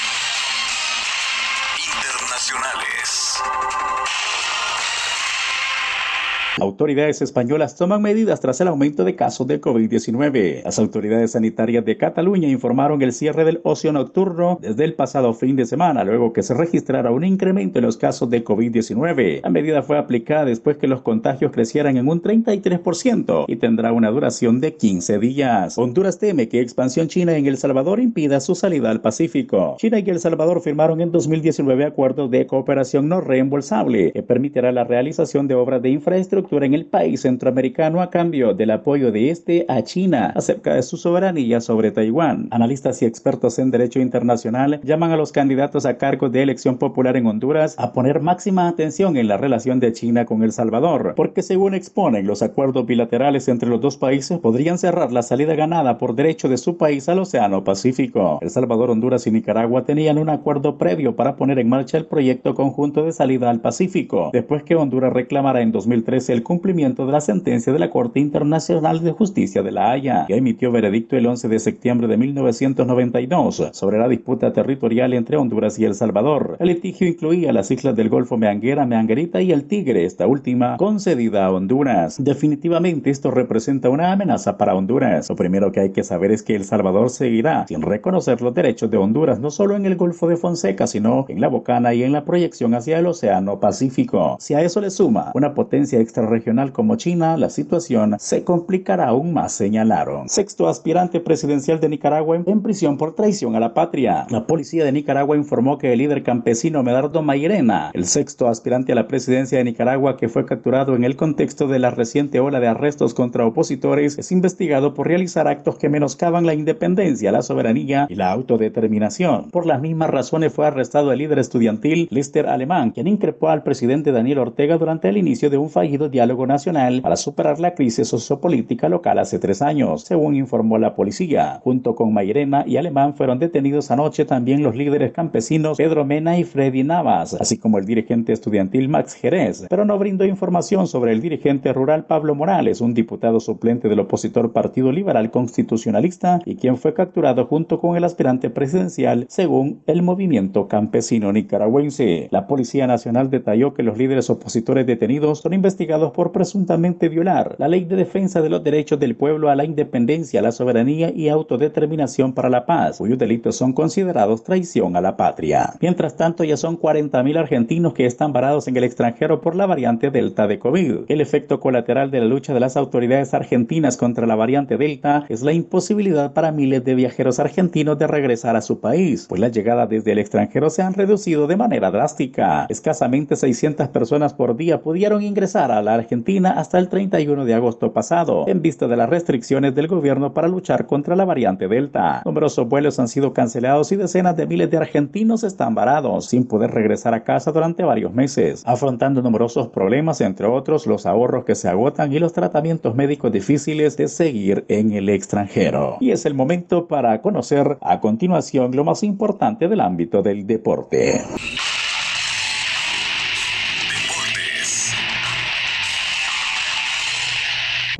Autoridades 6.60 7.22
españolas 7.22 7.74
toman 7.74 8.02
medidas 8.02 8.38
tras 8.40 8.60
el 8.60 8.68
aumento 8.68 9.02
de 9.04 9.16
casos 9.16 9.46
de 9.46 9.62
COVID-19. 9.62 10.62
Las 10.62 10.78
autoridades 10.78 11.32
sanitarias 11.32 11.86
de 11.86 11.96
Cataluña 11.96 12.48
informaron 12.48 13.00
el 13.00 13.14
cierre 13.14 13.46
del 13.46 13.60
ocio 13.64 13.92
nocturno 13.92 14.58
desde 14.60 14.84
el 14.84 14.92
pasado 14.92 15.32
fin 15.32 15.56
de 15.56 15.64
semana, 15.64 16.04
luego 16.04 16.34
que 16.34 16.42
se 16.42 16.52
registrara 16.52 17.12
un 17.12 17.24
incremento 17.24 17.78
en 17.78 17.86
los 17.86 17.96
casos 17.96 18.28
de 18.28 18.44
COVID-19. 18.44 19.40
La 19.42 19.48
medida 19.48 19.82
fue 19.82 19.96
aplicada 19.96 20.44
después 20.44 20.76
que 20.76 20.86
los 20.86 21.00
contagios 21.00 21.50
crecieran 21.50 21.96
en 21.96 22.08
un 22.08 22.20
33% 22.20 23.46
y 23.48 23.56
tendrá 23.56 23.92
una 23.92 24.10
duración 24.10 24.60
de 24.60 24.74
15 24.74 25.18
días. 25.18 25.78
Honduras 25.78 26.18
teme 26.18 26.50
que 26.50 26.60
expansión 26.60 27.08
china 27.08 27.38
en 27.38 27.46
El 27.46 27.56
Salvador 27.56 28.00
impida 28.00 28.38
su 28.38 28.54
salida 28.54 28.90
al 28.90 29.00
Pacífico. 29.00 29.76
China 29.78 29.98
y 29.98 30.10
El 30.10 30.20
Salvador 30.20 30.60
firmaron 30.60 31.00
en 31.00 31.10
2019 31.10 31.86
acuerdos 31.86 32.30
de 32.30 32.46
cooperación 32.46 33.08
no 33.08 33.22
reembolsable 33.22 34.12
que 34.12 34.22
permitirá 34.22 34.72
la 34.72 34.84
realización 34.84 35.48
de 35.48 35.54
obras 35.54 35.80
de 35.80 35.88
infraestructura 35.88 36.49
en 36.58 36.74
el 36.74 36.84
país 36.84 37.22
centroamericano 37.22 38.02
a 38.02 38.10
cambio 38.10 38.54
del 38.54 38.72
apoyo 38.72 39.12
de 39.12 39.30
este 39.30 39.64
a 39.68 39.82
China 39.82 40.32
acerca 40.34 40.74
de 40.74 40.82
su 40.82 40.96
soberanía 40.96 41.60
sobre 41.60 41.92
Taiwán. 41.92 42.48
Analistas 42.50 43.00
y 43.02 43.06
expertos 43.06 43.58
en 43.60 43.70
derecho 43.70 44.00
internacional 44.00 44.80
llaman 44.82 45.12
a 45.12 45.16
los 45.16 45.30
candidatos 45.30 45.86
a 45.86 45.96
cargo 45.96 46.28
de 46.28 46.42
elección 46.42 46.76
popular 46.76 47.16
en 47.16 47.26
Honduras 47.26 47.76
a 47.78 47.92
poner 47.92 48.20
máxima 48.20 48.66
atención 48.66 49.16
en 49.16 49.28
la 49.28 49.36
relación 49.36 49.78
de 49.78 49.92
China 49.92 50.24
con 50.26 50.42
El 50.42 50.50
Salvador, 50.50 51.14
porque 51.16 51.42
según 51.42 51.74
exponen 51.74 52.26
los 52.26 52.42
acuerdos 52.42 52.84
bilaterales 52.84 53.46
entre 53.46 53.68
los 53.68 53.80
dos 53.80 53.96
países 53.96 54.38
podrían 54.38 54.78
cerrar 54.78 55.12
la 55.12 55.22
salida 55.22 55.54
ganada 55.54 55.98
por 55.98 56.16
derecho 56.16 56.48
de 56.48 56.58
su 56.58 56.76
país 56.76 57.08
al 57.08 57.20
Océano 57.20 57.62
Pacífico. 57.62 58.40
El 58.42 58.50
Salvador, 58.50 58.90
Honduras 58.90 59.26
y 59.28 59.30
Nicaragua 59.30 59.84
tenían 59.84 60.18
un 60.18 60.28
acuerdo 60.28 60.78
previo 60.78 61.14
para 61.14 61.36
poner 61.36 61.60
en 61.60 61.68
marcha 61.68 61.96
el 61.96 62.06
proyecto 62.06 62.56
conjunto 62.56 63.04
de 63.04 63.12
salida 63.12 63.50
al 63.50 63.60
Pacífico, 63.60 64.30
después 64.32 64.64
que 64.64 64.74
Honduras 64.74 65.12
reclamara 65.12 65.62
en 65.62 65.70
2013 65.70 66.29
el 66.32 66.42
cumplimiento 66.42 67.06
de 67.06 67.12
la 67.12 67.20
sentencia 67.20 67.72
de 67.72 67.78
la 67.78 67.90
Corte 67.90 68.20
Internacional 68.20 69.02
de 69.02 69.12
Justicia 69.12 69.62
de 69.62 69.72
La 69.72 69.90
Haya, 69.90 70.24
que 70.26 70.36
emitió 70.36 70.72
veredicto 70.72 71.16
el 71.16 71.26
11 71.26 71.48
de 71.48 71.58
septiembre 71.58 72.08
de 72.08 72.16
1992 72.16 73.70
sobre 73.72 73.98
la 73.98 74.08
disputa 74.08 74.52
territorial 74.52 75.12
entre 75.14 75.36
Honduras 75.36 75.78
y 75.78 75.84
El 75.84 75.94
Salvador. 75.94 76.56
El 76.58 76.68
litigio 76.68 77.06
incluía 77.06 77.52
las 77.52 77.70
islas 77.70 77.96
del 77.96 78.08
Golfo 78.08 78.36
Meanguera, 78.36 78.86
Meanguerita 78.86 79.40
y 79.40 79.52
El 79.52 79.64
Tigre, 79.64 80.04
esta 80.04 80.26
última 80.26 80.76
concedida 80.76 81.46
a 81.46 81.52
Honduras. 81.52 82.22
Definitivamente 82.22 83.10
esto 83.10 83.30
representa 83.30 83.90
una 83.90 84.12
amenaza 84.12 84.56
para 84.56 84.74
Honduras. 84.74 85.28
Lo 85.28 85.36
primero 85.36 85.72
que 85.72 85.80
hay 85.80 85.90
que 85.90 86.04
saber 86.04 86.30
es 86.30 86.42
que 86.42 86.54
El 86.54 86.64
Salvador 86.64 87.10
seguirá 87.10 87.66
sin 87.66 87.82
reconocer 87.82 88.40
los 88.42 88.54
derechos 88.54 88.90
de 88.90 88.96
Honduras, 88.96 89.40
no 89.40 89.50
solo 89.50 89.76
en 89.76 89.86
el 89.86 89.96
Golfo 89.96 90.28
de 90.28 90.36
Fonseca, 90.36 90.86
sino 90.86 91.26
en 91.28 91.40
la 91.40 91.48
Bocana 91.48 91.94
y 91.94 92.02
en 92.02 92.12
la 92.12 92.24
proyección 92.24 92.74
hacia 92.74 92.98
el 92.98 93.06
Océano 93.06 93.60
Pacífico. 93.60 94.36
Si 94.38 94.54
a 94.54 94.62
eso 94.62 94.80
le 94.80 94.90
suma 94.90 95.32
una 95.34 95.54
potencia 95.54 95.98
extrarregional 96.20 96.72
como 96.72 96.96
China, 96.96 97.36
la 97.38 97.48
situación 97.48 98.16
se 98.18 98.44
complicará 98.44 99.08
aún 99.08 99.32
más, 99.32 99.52
señalaron. 99.52 100.28
Sexto 100.28 100.68
aspirante 100.68 101.18
presidencial 101.20 101.80
de 101.80 101.88
Nicaragua 101.88 102.36
en 102.36 102.62
prisión 102.62 102.98
por 102.98 103.14
traición 103.14 103.56
a 103.56 103.60
la 103.60 103.72
patria. 103.72 104.26
La 104.28 104.46
policía 104.46 104.84
de 104.84 104.92
Nicaragua 104.92 105.36
informó 105.36 105.78
que 105.78 105.92
el 105.92 105.98
líder 105.98 106.22
campesino 106.22 106.82
Medardo 106.82 107.22
Mayrena, 107.22 107.90
el 107.94 108.04
sexto 108.04 108.48
aspirante 108.48 108.92
a 108.92 108.94
la 108.94 109.08
presidencia 109.08 109.58
de 109.58 109.64
Nicaragua 109.64 110.18
que 110.18 110.28
fue 110.28 110.44
capturado 110.44 110.94
en 110.94 111.04
el 111.04 111.16
contexto 111.16 111.68
de 111.68 111.78
la 111.78 111.90
reciente 111.90 112.38
ola 112.40 112.60
de 112.60 112.68
arrestos 112.68 113.14
contra 113.14 113.46
opositores, 113.46 114.18
es 114.18 114.30
investigado 114.30 114.92
por 114.92 115.08
realizar 115.08 115.48
actos 115.48 115.78
que 115.78 115.88
menoscaban 115.88 116.44
la 116.44 116.54
independencia, 116.54 117.32
la 117.32 117.42
soberanía 117.42 118.06
y 118.10 118.14
la 118.14 118.30
autodeterminación. 118.30 119.50
Por 119.50 119.64
las 119.64 119.80
mismas 119.80 120.10
razones 120.10 120.52
fue 120.52 120.66
arrestado 120.66 121.12
el 121.12 121.18
líder 121.18 121.38
estudiantil 121.38 122.08
Lister 122.10 122.46
Alemán, 122.46 122.90
quien 122.90 123.06
increpó 123.06 123.48
al 123.48 123.62
presidente 123.62 124.12
Daniel 124.12 124.38
Ortega 124.38 124.76
durante 124.76 125.08
el 125.08 125.16
inicio 125.16 125.48
de 125.48 125.56
un 125.56 125.70
fallido 125.70 126.09
diálogo 126.10 126.46
nacional 126.46 127.00
para 127.02 127.16
superar 127.16 127.60
la 127.60 127.74
crisis 127.74 128.08
sociopolítica 128.08 128.88
local 128.88 129.18
hace 129.18 129.38
tres 129.38 129.62
años, 129.62 130.02
según 130.02 130.36
informó 130.36 130.78
la 130.78 130.94
policía. 130.94 131.60
Junto 131.62 131.94
con 131.94 132.12
Mayrena 132.12 132.64
y 132.66 132.76
Alemán 132.76 133.14
fueron 133.14 133.38
detenidos 133.38 133.90
anoche 133.90 134.24
también 134.24 134.62
los 134.62 134.76
líderes 134.76 135.12
campesinos 135.12 135.78
Pedro 135.78 136.04
Mena 136.04 136.38
y 136.38 136.44
Freddy 136.44 136.84
Navas, 136.84 137.34
así 137.34 137.58
como 137.58 137.78
el 137.78 137.86
dirigente 137.86 138.32
estudiantil 138.32 138.88
Max 138.88 139.14
Jerez, 139.14 139.66
pero 139.68 139.84
no 139.84 139.98
brindó 139.98 140.24
información 140.24 140.86
sobre 140.86 141.12
el 141.12 141.20
dirigente 141.20 141.72
rural 141.72 142.06
Pablo 142.06 142.34
Morales, 142.34 142.80
un 142.80 142.94
diputado 142.94 143.40
suplente 143.40 143.88
del 143.88 144.00
opositor 144.00 144.52
Partido 144.52 144.92
Liberal 144.92 145.30
Constitucionalista 145.30 146.40
y 146.44 146.56
quien 146.56 146.76
fue 146.76 146.94
capturado 146.94 147.46
junto 147.46 147.80
con 147.80 147.96
el 147.96 148.04
aspirante 148.04 148.50
presidencial 148.50 149.26
según 149.28 149.82
el 149.86 150.02
movimiento 150.02 150.68
campesino 150.68 151.32
nicaragüense. 151.32 152.28
La 152.30 152.46
Policía 152.46 152.86
Nacional 152.86 153.30
detalló 153.30 153.74
que 153.74 153.82
los 153.82 153.98
líderes 153.98 154.30
opositores 154.30 154.86
detenidos 154.86 155.40
son 155.40 155.52
investigados 155.52 155.99
por 156.08 156.32
presuntamente 156.32 157.08
violar 157.08 157.54
la 157.58 157.68
ley 157.68 157.84
de 157.84 157.96
defensa 157.96 158.40
de 158.40 158.48
los 158.48 158.64
derechos 158.64 158.98
del 158.98 159.14
pueblo 159.14 159.50
a 159.50 159.54
la 159.54 159.64
independencia, 159.64 160.42
la 160.42 160.52
soberanía 160.52 161.12
y 161.14 161.28
autodeterminación 161.28 162.32
para 162.32 162.48
la 162.48 162.64
paz, 162.66 162.98
cuyos 162.98 163.18
delitos 163.18 163.56
son 163.56 163.72
considerados 163.72 164.42
traición 164.42 164.96
a 164.96 165.00
la 165.00 165.16
patria. 165.16 165.74
Mientras 165.80 166.16
tanto, 166.16 166.42
ya 166.44 166.56
son 166.56 166.78
40.000 166.78 167.38
argentinos 167.38 167.92
que 167.92 168.06
están 168.06 168.32
varados 168.32 168.66
en 168.66 168.76
el 168.76 168.84
extranjero 168.84 169.40
por 169.40 169.54
la 169.54 169.66
variante 169.66 170.10
Delta 170.10 170.46
de 170.46 170.58
COVID. 170.58 171.04
El 171.08 171.20
efecto 171.20 171.60
colateral 171.60 172.10
de 172.10 172.20
la 172.20 172.26
lucha 172.26 172.54
de 172.54 172.60
las 172.60 172.76
autoridades 172.76 173.34
argentinas 173.34 173.96
contra 173.96 174.26
la 174.26 174.34
variante 174.34 174.76
Delta 174.76 175.26
es 175.28 175.42
la 175.42 175.52
imposibilidad 175.52 176.32
para 176.32 176.52
miles 176.52 176.84
de 176.84 176.94
viajeros 176.94 177.38
argentinos 177.38 177.98
de 177.98 178.06
regresar 178.06 178.56
a 178.56 178.62
su 178.62 178.80
país, 178.80 179.26
pues 179.28 179.40
las 179.40 179.52
llegadas 179.52 179.88
desde 179.88 180.12
el 180.12 180.18
extranjero 180.18 180.70
se 180.70 180.82
han 180.82 180.94
reducido 180.94 181.46
de 181.46 181.56
manera 181.56 181.90
drástica. 181.90 182.66
Escasamente 182.68 183.36
600 183.36 183.88
personas 183.88 184.34
por 184.34 184.56
día 184.56 184.80
pudieron 184.80 185.22
ingresar 185.22 185.70
a 185.70 185.82
la 185.82 185.89
Argentina 185.94 186.50
hasta 186.52 186.78
el 186.78 186.88
31 186.88 187.44
de 187.44 187.54
agosto 187.54 187.92
pasado, 187.92 188.44
en 188.46 188.62
vista 188.62 188.88
de 188.88 188.96
las 188.96 189.08
restricciones 189.08 189.74
del 189.74 189.88
gobierno 189.88 190.32
para 190.32 190.48
luchar 190.48 190.86
contra 190.86 191.16
la 191.16 191.24
variante 191.24 191.68
Delta. 191.68 192.22
Numerosos 192.24 192.68
vuelos 192.68 192.98
han 192.98 193.08
sido 193.08 193.32
cancelados 193.32 193.92
y 193.92 193.96
decenas 193.96 194.36
de 194.36 194.46
miles 194.46 194.70
de 194.70 194.76
argentinos 194.76 195.44
están 195.44 195.74
varados, 195.74 196.26
sin 196.26 196.46
poder 196.46 196.70
regresar 196.70 197.14
a 197.14 197.24
casa 197.24 197.52
durante 197.52 197.82
varios 197.82 198.12
meses, 198.12 198.62
afrontando 198.66 199.22
numerosos 199.22 199.68
problemas, 199.68 200.20
entre 200.20 200.46
otros 200.46 200.86
los 200.86 201.06
ahorros 201.06 201.44
que 201.44 201.54
se 201.54 201.68
agotan 201.68 202.12
y 202.12 202.18
los 202.18 202.32
tratamientos 202.32 202.94
médicos 202.94 203.32
difíciles 203.32 203.96
de 203.96 204.08
seguir 204.08 204.64
en 204.68 204.92
el 204.92 205.08
extranjero. 205.08 205.96
Y 206.00 206.10
es 206.10 206.26
el 206.26 206.34
momento 206.34 206.86
para 206.86 207.20
conocer 207.20 207.78
a 207.80 208.00
continuación 208.00 208.74
lo 208.74 208.84
más 208.84 209.02
importante 209.02 209.68
del 209.68 209.80
ámbito 209.80 210.22
del 210.22 210.46
deporte. 210.46 211.22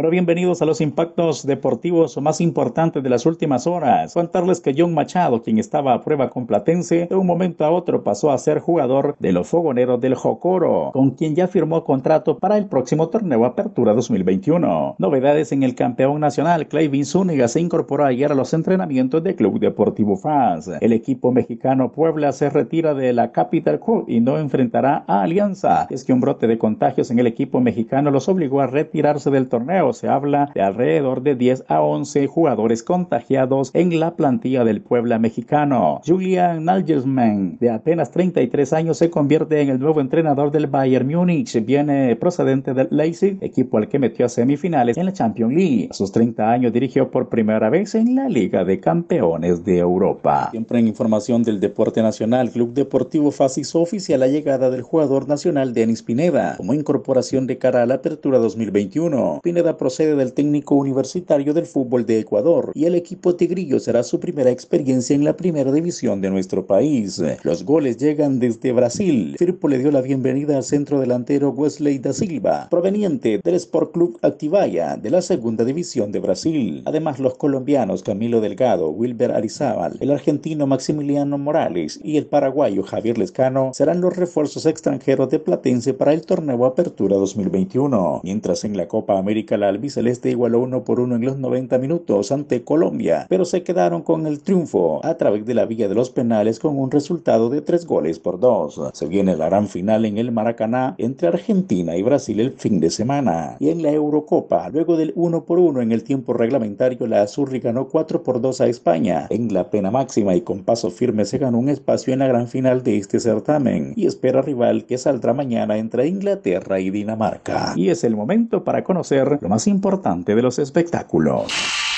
Pero 0.01 0.09
bienvenidos 0.09 0.63
a 0.63 0.65
los 0.65 0.81
impactos 0.81 1.47
deportivos 1.47 2.17
más 2.23 2.41
importantes 2.41 3.03
de 3.03 3.11
las 3.11 3.27
últimas 3.27 3.67
horas. 3.67 4.15
Contarles 4.15 4.61
que 4.61 4.75
John 4.75 4.95
Machado, 4.95 5.43
quien 5.43 5.59
estaba 5.59 5.93
a 5.93 6.01
prueba 6.01 6.31
con 6.31 6.47
Platense, 6.47 7.07
de 7.11 7.15
un 7.15 7.27
momento 7.27 7.67
a 7.67 7.71
otro 7.71 8.03
pasó 8.03 8.31
a 8.31 8.39
ser 8.39 8.61
jugador 8.61 9.15
de 9.19 9.33
los 9.33 9.49
fogoneros 9.49 10.01
del 10.01 10.15
Jocoro, 10.15 10.89
con 10.95 11.11
quien 11.11 11.35
ya 11.35 11.49
firmó 11.49 11.85
contrato 11.85 12.39
para 12.39 12.57
el 12.57 12.65
próximo 12.65 13.11
torneo 13.11 13.45
Apertura 13.45 13.93
2021. 13.93 14.95
Novedades 14.97 15.53
en 15.53 15.65
el 15.65 15.75
campeón 15.75 16.19
nacional, 16.19 16.67
Clayvin 16.67 17.05
Zúñiga 17.05 17.47
se 17.49 17.61
incorporó 17.61 18.07
ayer 18.07 18.33
a 18.33 18.35
los 18.35 18.55
entrenamientos 18.55 19.23
del 19.23 19.37
Club 19.37 19.61
Deportivo 19.61 20.17
FAS. 20.17 20.71
El 20.81 20.95
equipo 20.95 21.31
mexicano 21.31 21.93
Puebla 21.93 22.33
se 22.33 22.49
retira 22.49 22.95
de 22.95 23.13
la 23.13 23.33
Capital 23.33 23.79
Cup 23.79 24.07
y 24.09 24.21
no 24.21 24.39
enfrentará 24.39 25.05
a 25.07 25.21
Alianza. 25.21 25.87
Es 25.91 26.05
que 26.05 26.15
un 26.15 26.23
brote 26.23 26.47
de 26.47 26.57
contagios 26.57 27.11
en 27.11 27.19
el 27.19 27.27
equipo 27.27 27.61
mexicano 27.61 28.11
los 28.11 28.31
obligó 28.31 28.63
a 28.63 28.67
retirarse 28.67 29.31
del 29.31 29.51
torneo 29.51 29.89
se 29.92 30.09
habla 30.09 30.50
de 30.55 30.62
alrededor 30.62 31.22
de 31.22 31.35
10 31.35 31.64
a 31.68 31.83
11 31.83 32.26
jugadores 32.26 32.83
contagiados 32.83 33.70
en 33.74 33.98
la 34.00 34.16
plantilla 34.16 34.64
del 34.64 34.81
Puebla 34.81 35.18
mexicano. 35.18 36.00
Julian 36.07 36.64
Nagelsmann, 36.64 37.59
de 37.59 37.70
apenas 37.70 38.11
33 38.11 38.72
años, 38.72 38.98
se 38.98 39.11
convierte 39.11 39.61
en 39.61 39.70
el 39.70 39.81
nuevo 39.81 40.00
entrenador 40.00 40.50
del 40.50 40.66
Bayern 40.66 41.09
Múnich. 41.09 41.64
Viene 41.64 42.16
procedente 42.16 42.74
del 42.74 42.88
Leipzig, 42.90 43.38
equipo 43.40 43.79
al 43.79 43.88
que 43.88 43.98
metió 43.98 44.26
a 44.26 44.29
semifinales 44.29 44.96
en 44.96 45.07
la 45.07 45.12
Champions 45.12 45.55
League. 45.55 45.88
A 45.90 45.94
sus 45.94 46.12
30 46.12 46.50
años 46.50 46.72
dirigió 46.72 47.11
por 47.11 47.29
primera 47.29 47.70
vez 47.70 47.94
en 47.94 48.14
la 48.14 48.29
Liga 48.29 48.64
de 48.64 48.81
Campeones 48.81 49.64
de 49.64 49.79
Europa. 49.79 50.48
Siempre 50.50 50.79
en 50.79 50.88
información 50.88 51.42
del 51.42 51.61
deporte 51.61 52.03
nacional, 52.03 52.50
Club 52.50 52.72
Deportivo 52.72 53.33
hizo 53.57 53.81
oficial 53.81 54.20
la 54.20 54.29
llegada 54.29 54.70
del 54.70 54.83
jugador 54.83 55.29
nacional 55.29 55.72
Denis 55.72 56.03
Pineda 56.03 56.57
como 56.57 56.74
incorporación 56.74 57.46
de 57.46 57.59
cara 57.59 57.83
a 57.83 57.87
la 57.87 57.94
apertura 57.94 58.38
2021. 58.38 59.40
Pineda 59.42 59.76
procede 59.81 60.14
del 60.14 60.35
técnico 60.35 60.75
universitario 60.75 61.55
del 61.55 61.64
fútbol 61.64 62.05
de 62.05 62.19
Ecuador 62.19 62.71
y 62.75 62.85
el 62.85 62.95
equipo 62.95 63.35
tigrillo 63.35 63.81
será 63.81 64.03
su 64.03 64.21
primera 64.21 64.51
experiencia 64.51 65.16
en 65.16 65.25
la 65.25 65.38
primera 65.38 65.73
división 65.73 66.21
de 66.21 66.29
nuestro 66.29 66.66
país. 66.66 67.21
Los 67.45 67.64
goles 67.64 67.97
llegan 67.97 68.38
desde 68.38 68.73
Brasil. 68.73 69.37
Firpo 69.38 69.69
le 69.69 69.79
dio 69.79 69.90
la 69.90 70.03
bienvenida 70.03 70.59
al 70.59 70.64
centro 70.64 71.01
delantero 71.01 71.49
Wesley 71.49 71.99
da 71.99 72.12
Silva, 72.12 72.69
proveniente 72.69 73.40
del 73.43 73.55
Sport 73.55 73.93
Club 73.93 74.19
Activaya 74.21 74.99
de 74.99 75.09
la 75.09 75.23
segunda 75.23 75.64
división 75.64 76.12
de 76.12 76.21
Brasil. 76.21 76.83
Además, 76.85 77.19
los 77.19 77.38
colombianos 77.38 78.03
Camilo 78.03 78.43
Delgado, 78.43 78.90
Wilber 78.90 79.33
Arizábal, 79.33 79.97
el 80.01 80.11
argentino 80.11 80.66
Maximiliano 80.66 81.38
Morales 81.38 81.99
y 82.05 82.19
el 82.19 82.27
paraguayo 82.27 82.83
Javier 82.83 83.16
Lescano 83.16 83.71
serán 83.73 84.03
los 84.03 84.14
refuerzos 84.14 84.66
extranjeros 84.66 85.31
de 85.31 85.38
Platense 85.38 85.95
para 85.95 86.12
el 86.12 86.21
torneo 86.27 86.66
Apertura 86.66 87.16
2021. 87.16 88.21
Mientras 88.25 88.64
en 88.64 88.77
la 88.77 88.87
Copa 88.87 89.19
América 89.19 89.57
la 89.57 89.69
albiceleste 89.70 90.30
igualó 90.30 90.61
uno 90.61 90.85
por 90.85 91.00
uno 91.00 91.16
en 91.16 91.24
los 91.24 91.38
90 91.38 91.78
minutos 91.78 92.30
ante 92.33 92.62
Colombia, 92.62 93.26
pero 93.28 93.44
se 93.44 93.62
quedaron 93.62 94.02
con 94.02 94.26
el 94.26 94.40
triunfo 94.40 95.00
a 95.04 95.14
través 95.14 95.46
de 95.46 95.54
la 95.54 95.66
vía 95.66 95.88
de 95.88 95.94
los 95.94 96.11
penales 96.11 96.59
con 96.59 96.78
un 96.78 96.90
resultado 96.90 97.48
de 97.48 97.62
tres 97.62 97.87
goles 97.87 98.18
por 98.18 98.38
dos. 98.38 98.80
Se 98.92 99.06
viene 99.06 99.37
la 99.37 99.46
gran 99.46 99.68
final 99.68 100.04
en 100.04 100.18
el 100.18 100.33
Maracaná 100.33 100.94
entre 100.98 101.28
Argentina 101.28 101.96
y 101.96 102.02
Brasil 102.02 102.40
el 102.40 102.52
fin 102.52 102.80
de 102.80 102.90
semana. 102.90 103.56
Y 103.59 103.70
en 103.70 103.83
la 103.83 103.90
Eurocopa, 103.90 104.68
luego 104.68 104.96
del 104.96 105.12
uno 105.16 105.44
por 105.44 105.59
uno 105.59 105.80
en 105.80 105.92
el 105.92 106.04
tiempo 106.04 106.33
reglamentario, 106.33 107.06
la 107.06 107.22
Azurri 107.22 107.61
ganó 107.61 107.88
4 107.88 108.22
por 108.22 108.40
2 108.40 108.61
a 108.61 108.66
España. 108.66 109.26
En 109.30 109.52
la 109.52 109.70
pena 109.70 109.90
máxima 109.90 110.35
y 110.35 110.42
con 110.42 110.64
paso 110.64 110.90
firme 110.90 111.24
se 111.24 111.38
ganó 111.38 111.59
un 111.59 111.68
espacio 111.68 112.12
en 112.12 112.20
la 112.20 112.26
gran 112.26 112.48
final 112.48 112.83
de 112.83 112.98
este 112.98 113.20
certamen 113.20 113.92
y 113.96 114.06
espera 114.06 114.42
rival 114.42 114.85
que 114.85 114.98
saldrá 114.98 115.33
mañana 115.33 115.76
entre 115.76 116.06
Inglaterra 116.06 116.80
y 116.80 116.90
Dinamarca. 116.90 117.74
Y 117.76 117.90
es 117.90 118.04
el 118.04 118.16
momento 118.16 118.64
para 118.64 118.85
conocer 118.85 119.38
lo 119.40 119.48
más 119.51 119.67
importante 119.67 120.35
de 120.35 120.41
los 120.41 120.59
espectáculos. 120.59 121.89